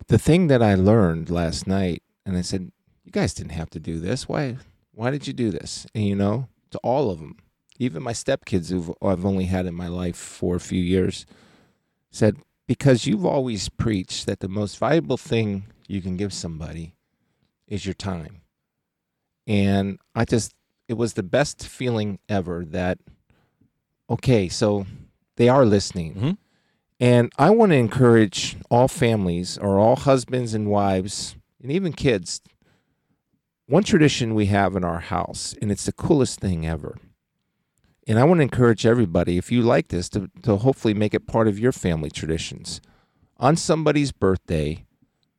[0.08, 2.72] the thing that I learned last night, and I said,
[3.04, 4.28] you guys didn't have to do this.
[4.28, 4.56] Why?
[4.92, 5.86] Why did you do this?
[5.94, 7.36] And you know, to all of them,
[7.78, 11.24] even my stepkids who I've only had in my life for a few years,
[12.10, 12.36] said
[12.66, 16.94] because you've always preached that the most valuable thing you can give somebody
[17.66, 18.42] is your time.
[19.46, 20.54] And I just,
[20.86, 22.98] it was the best feeling ever that,
[24.10, 24.86] okay, so
[25.36, 26.14] they are listening.
[26.14, 26.38] Mhm.
[27.00, 32.40] And I want to encourage all families or all husbands and wives and even kids.
[33.66, 36.96] One tradition we have in our house, and it's the coolest thing ever.
[38.06, 41.26] And I want to encourage everybody, if you like this, to, to hopefully make it
[41.26, 42.80] part of your family traditions.
[43.36, 44.86] On somebody's birthday,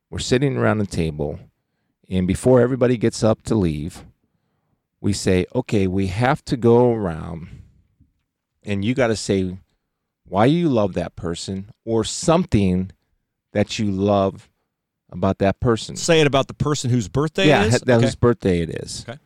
[0.08, 1.40] we're sitting around the table,
[2.08, 4.04] and before everybody gets up to leave,
[5.00, 7.48] we say, okay, we have to go around,
[8.62, 9.58] and you got to say
[10.30, 12.90] why you love that person or something
[13.52, 14.48] that you love
[15.10, 15.96] about that person.
[15.96, 17.80] Say it about the person whose birthday yeah, it is.
[17.80, 18.04] that Okay.
[18.06, 19.04] whose birthday it is.
[19.08, 19.18] Okay.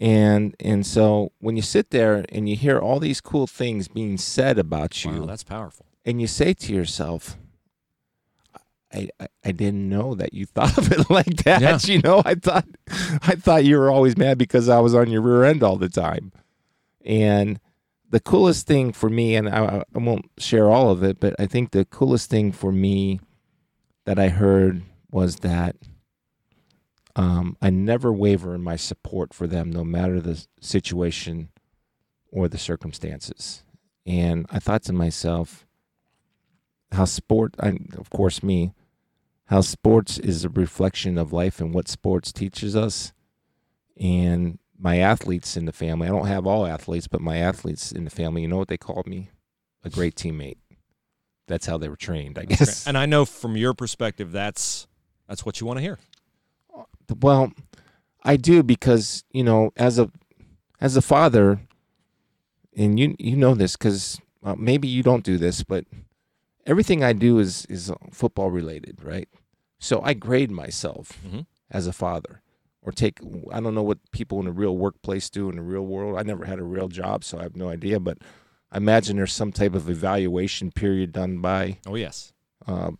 [0.00, 4.18] And and so when you sit there and you hear all these cool things being
[4.18, 5.86] said about you, Wow, that's powerful.
[6.04, 7.36] and you say to yourself,
[8.92, 11.60] I, I, I didn't know that you thought of it like that.
[11.60, 11.78] Yeah.
[11.82, 12.66] You know, I thought
[13.22, 15.88] I thought you were always mad because I was on your rear end all the
[15.88, 16.30] time.
[17.04, 17.58] And
[18.16, 21.44] the coolest thing for me, and I, I won't share all of it, but I
[21.44, 23.20] think the coolest thing for me
[24.06, 25.76] that I heard was that
[27.14, 31.50] um, I never waver in my support for them, no matter the situation
[32.32, 33.64] or the circumstances.
[34.06, 35.66] And I thought to myself,
[36.92, 38.72] how sport, I, of course, me,
[39.48, 43.12] how sports is a reflection of life and what sports teaches us.
[44.00, 48.04] And my athletes in the family, I don't have all athletes, but my athletes in
[48.04, 49.30] the family, you know what they called me?
[49.84, 50.58] A great teammate.
[51.48, 52.84] That's how they were trained, I That's guess.
[52.84, 52.88] great.
[52.90, 54.86] And I know from your perspective, that's
[55.28, 55.98] that's what you want to hear.
[57.20, 57.52] Well,
[58.24, 60.10] I do because you know, as a
[60.80, 61.60] as a father,
[62.76, 65.84] and you you know this because uh, maybe you don't do this, but
[66.66, 69.28] everything I do is is football related, right?
[69.78, 71.46] So I grade myself Mhm.
[71.70, 72.42] as a father,
[72.86, 73.18] or take
[73.52, 76.18] I don't know what people in the real workplace do in the real world.
[76.18, 77.98] I never had a real job, so I have no idea.
[78.00, 78.18] But
[78.72, 82.32] I imagine there's some type of evaluation period done by Oh yes.
[82.66, 82.92] uh,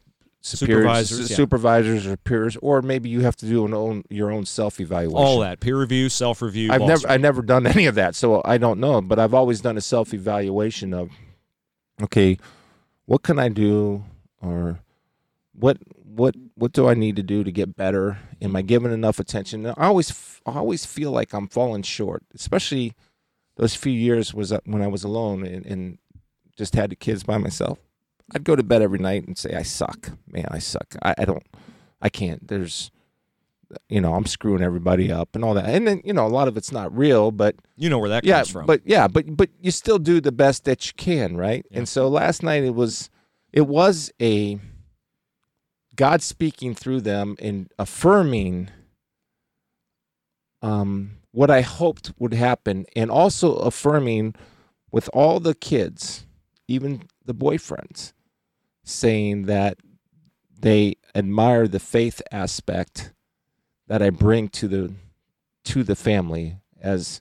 [0.43, 1.37] Supervisors, yeah.
[1.37, 5.17] supervisors or peers, or maybe you have to do an own your own self evaluation.
[5.17, 6.71] All that peer review, self review.
[6.71, 9.01] I've never I've never done any of that, so I don't know.
[9.01, 11.11] But I've always done a self evaluation of,
[12.01, 12.39] okay,
[13.07, 14.05] what can I do,
[14.41, 14.79] or
[15.53, 15.79] what
[16.17, 18.19] what what do I need to do to get better?
[18.41, 19.67] Am I giving enough attention?
[19.67, 22.95] I always I always feel like I'm falling short, especially
[23.57, 25.99] those few years was uh, when I was alone and, and
[26.57, 27.79] just had the kids by myself.
[28.35, 30.97] I'd go to bed every night and say, I suck, man, I suck.
[31.03, 31.45] I, I don't,
[32.03, 32.47] I can't.
[32.49, 32.91] There's,
[33.89, 35.67] you know, I'm screwing everybody up and all that.
[35.67, 38.25] And then, you know, a lot of it's not real, but You know where that
[38.25, 38.67] yeah, comes from.
[38.67, 41.65] but yeah, but but you still do the best that you can, right?
[41.71, 41.79] Yeah.
[41.79, 43.11] And so last night it was,
[43.53, 44.59] it was a
[45.97, 48.71] God speaking through them and affirming
[50.63, 54.35] um, what I hoped would happen, and also affirming
[54.91, 56.27] with all the kids,
[56.67, 58.13] even the boyfriends,
[58.85, 59.79] saying that
[60.59, 63.13] they admire the faith aspect
[63.89, 64.95] that I bring to the
[65.65, 67.21] to the family as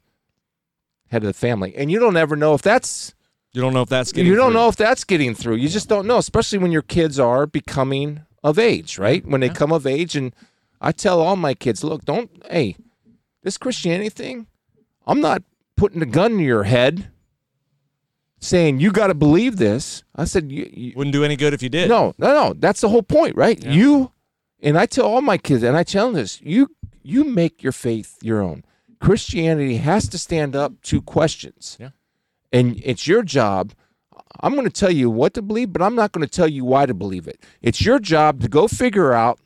[1.09, 1.75] head of the family.
[1.75, 3.13] And you don't ever know if that's
[3.53, 4.59] you don't know if that's getting you don't through.
[4.61, 5.55] know if that's getting through.
[5.55, 9.25] You just don't know, especially when your kids are becoming of age, right?
[9.25, 9.53] When they Yeah.
[9.61, 10.33] come of age and
[10.79, 12.75] I tell all my kids, look, don't hey,
[13.43, 14.47] this Christianity thing,
[15.07, 15.41] I'm not
[15.75, 17.09] putting a gun to your head
[18.39, 20.03] saying you got to believe this.
[20.15, 21.89] I said you, you Wouldn't do any good if you did.
[21.89, 22.53] no, no, no.
[22.53, 23.61] That's the whole point, right?
[23.63, 23.71] Yeah.
[23.71, 24.11] You
[24.61, 26.69] and I tell all my kids, and I tell them this: you
[27.03, 28.63] you make your faith your own.
[28.99, 31.77] Christianity has to stand up to questions.
[31.79, 31.89] Yeah.
[32.51, 33.73] And it's your job.
[34.39, 36.65] I'm going to tell you what to believe, but I'm not going to tell you
[36.65, 37.41] why to believe it.
[37.61, 39.39] It's your job to go figure out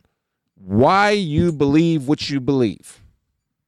[0.55, 3.01] why you believe what you believe.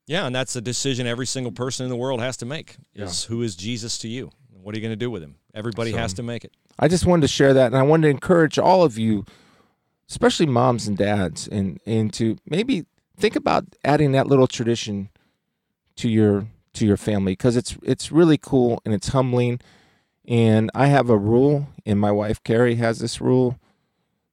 [0.07, 2.75] Yeah, and that's a decision every single person in the world has to make.
[2.95, 4.31] Is who is Jesus to you?
[4.49, 5.35] What are you going to do with him?
[5.53, 6.51] Everybody has to make it.
[6.77, 9.25] I just wanted to share that, and I wanted to encourage all of you,
[10.09, 12.85] especially moms and dads, and and to maybe
[13.17, 15.09] think about adding that little tradition
[15.95, 19.59] to your to your family because it's it's really cool and it's humbling.
[20.27, 23.59] And I have a rule, and my wife Carrie has this rule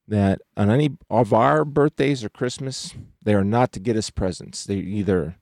[0.07, 4.65] that on any of our birthdays or Christmas, they are not to get us presents.
[4.65, 5.35] They either,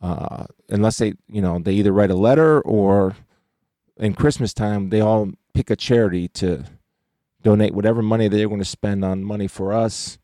[0.00, 3.16] uh, unless they, you know, they either write a letter or
[3.96, 6.64] in Christmas time, they all pick a charity to
[7.42, 10.18] donate whatever money they're going to spend on money for us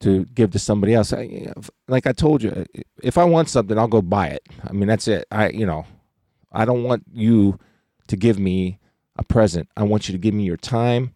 [0.00, 1.12] to give to somebody else.
[1.12, 1.52] I,
[1.88, 2.66] like I told you,
[3.02, 4.42] if I want something, I'll go buy it.
[4.64, 5.26] I mean, that's it.
[5.30, 5.86] I, you know,
[6.50, 7.58] I don't want you
[8.12, 8.78] to give me
[9.16, 9.68] a present.
[9.76, 11.12] I want you to give me your time.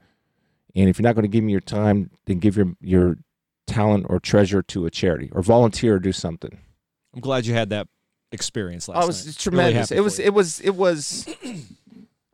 [0.74, 3.16] And if you're not going to give me your time, then give your your
[3.66, 6.58] talent or treasure to a charity or volunteer or do something.
[7.14, 7.88] I'm glad you had that
[8.32, 9.36] experience last Oh, it was night.
[9.38, 9.90] tremendous.
[9.90, 10.26] Really it was for you.
[10.28, 11.26] it was it was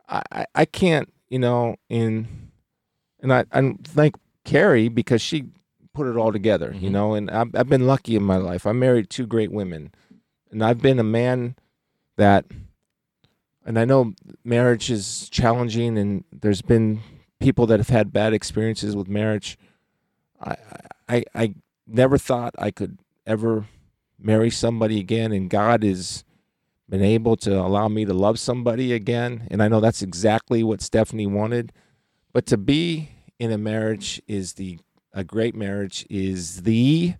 [0.09, 2.27] I, I- can't, you know, and
[3.21, 5.45] and I I thank Carrie because she
[5.93, 6.93] put it all together, you Mhm.
[6.93, 8.65] know, and I've, I've been lucky in my life.
[8.67, 9.93] I married two great women,
[10.51, 11.55] and I've been a man
[12.17, 12.45] that,
[13.65, 17.01] and I know marriage is challenging, and there's been
[17.39, 19.57] people that have had bad experiences with marriage.
[20.41, 20.55] I
[21.07, 21.55] I I
[21.87, 23.65] never thought I could ever
[24.19, 26.23] marry somebody again, and God has
[26.89, 30.81] been able to allow me to love somebody again, and I know that's exactly what
[30.81, 31.71] Stephanie wanted.
[32.33, 33.09] But to be
[33.39, 34.79] in a marriage is the
[35.13, 37.15] a great marriage is the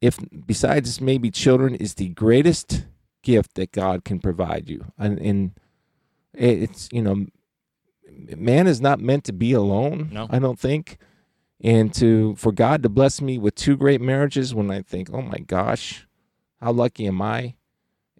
[0.00, 2.84] if besides maybe children is the greatest
[3.22, 4.92] gift that God can provide you.
[4.98, 5.52] And, and
[6.32, 7.26] it's you know
[8.36, 10.26] man is not meant to be alone, No.
[10.30, 10.98] I don't think.
[11.62, 15.20] And to for God to bless me with two great marriages when I think, "Oh
[15.20, 16.06] my gosh,
[16.60, 17.54] how lucky am I?"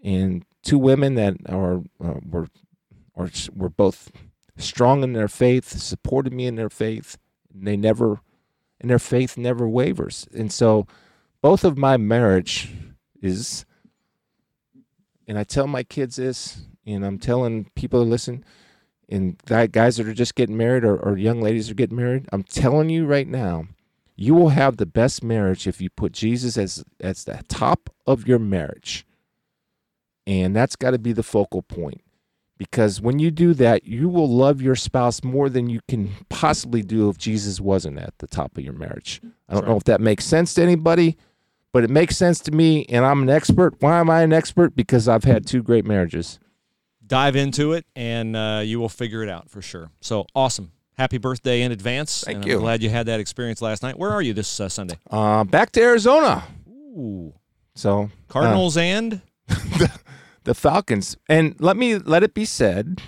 [0.02, 2.48] And two women that are uh, were
[3.14, 4.10] or were both
[4.56, 7.16] strong in their faith, supported me in their faith.
[7.52, 8.20] And they never,
[8.80, 10.28] and their faith never wavers.
[10.34, 10.86] And so,
[11.42, 12.72] both of my marriage
[13.22, 13.64] is,
[15.30, 18.44] and I tell my kids this, and I'm telling people to listen,
[19.08, 21.96] and guy- guys that are just getting married or, or young ladies that are getting
[21.96, 23.66] married, I'm telling you right now,
[24.16, 28.26] you will have the best marriage if you put Jesus as as the top of
[28.26, 29.06] your marriage.
[30.26, 32.02] And that's got to be the focal point.
[32.58, 36.82] Because when you do that, you will love your spouse more than you can possibly
[36.82, 39.20] do if Jesus wasn't at the top of your marriage.
[39.48, 41.16] I don't know if that makes sense to anybody,
[41.72, 42.84] but it makes sense to me.
[42.86, 43.74] And I'm an expert.
[43.80, 44.74] Why am I an expert?
[44.74, 46.38] Because I've had two great marriages.
[47.06, 49.90] Dive into it, and uh, you will figure it out for sure.
[50.00, 50.72] So awesome!
[50.96, 52.22] Happy birthday in advance.
[52.24, 52.54] Thank and you.
[52.56, 53.98] I'm glad you had that experience last night.
[53.98, 54.98] Where are you this uh, Sunday?
[55.10, 56.44] Uh, back to Arizona.
[56.68, 57.32] Ooh,
[57.74, 59.22] So uh, Cardinals and
[60.44, 61.16] the Falcons.
[61.28, 63.00] And let me let it be said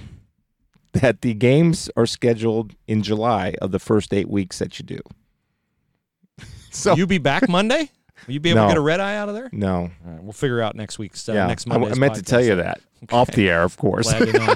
[0.93, 5.01] that the games are scheduled in July of the first eight weeks that you do.
[6.75, 7.91] So you be back Monday?
[8.27, 8.67] Will you be able No.
[8.69, 9.49] to get a red eye out of there?
[9.53, 12.23] no, All right, we'll figure out next week's uh, yeah, next I, I meant to
[12.23, 14.11] tell you that off the air, of course.
[14.13, 14.55] Glad to know.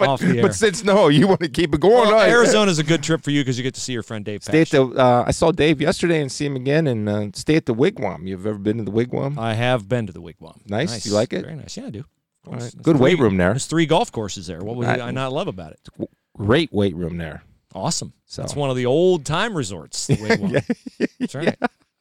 [0.00, 0.42] Off the air.
[0.42, 2.08] But since no, you want to keep it going.
[2.08, 4.24] Well, no, Arizona's a good trip for you because you get to see your friend
[4.24, 4.42] Dave.
[4.42, 4.82] Stay at the.
[4.84, 8.26] Uh, I saw Dave yesterday and see him again, and uh, stay at the Wigwam.
[8.26, 9.38] You've ever been to the Wigwam?
[9.38, 10.58] I have been to the Wigwam.
[10.68, 11.06] Nice.
[11.06, 11.42] You like it?
[11.42, 11.76] Very nice.
[11.76, 12.04] Yeah, I do.
[12.48, 12.74] All right.
[12.82, 13.50] Good weight room there.
[13.50, 14.58] There's three golf courses there.
[14.60, 15.88] What would I- I not love about it?
[16.36, 17.44] Great weight room there.
[17.72, 18.12] Awesome.
[18.26, 20.08] So It's one of the old time resorts.
[20.08, 21.08] The Wigwam.
[21.20, 21.56] That's right.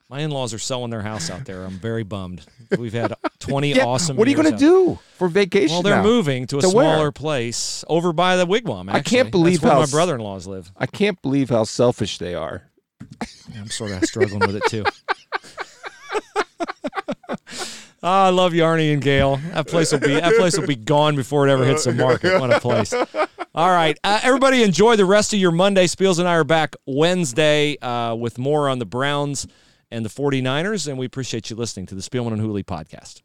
[0.09, 1.63] My in-laws are selling their house out there.
[1.63, 2.41] I'm very bummed.
[2.77, 4.17] We've had 20 Yeah, awesome.
[4.17, 5.69] What are you going to do for vacation?
[5.75, 6.03] Well, they're now?
[6.03, 6.95] moving to a To where?
[6.95, 8.89] smaller place over by the Wigwam.
[8.91, 10.71] I can't believe That's where how my brother-in-laws live.
[10.75, 12.63] I can't believe how selfish they are.
[13.55, 14.83] I'm sort of struggling with it too.
[18.01, 19.41] Ah, I love you, Arnie and Gail.
[19.51, 22.39] That place will be that place will be gone before it ever hits the market.
[22.39, 22.93] What a place!
[22.93, 25.85] All right, uh, everybody, enjoy the rest of your Monday.
[25.85, 29.47] Spiels and I are back Wednesday uh, with more on the Browns
[29.91, 33.21] and the 49ers, and we appreciate you listening to the Spielman and Hooley podcast.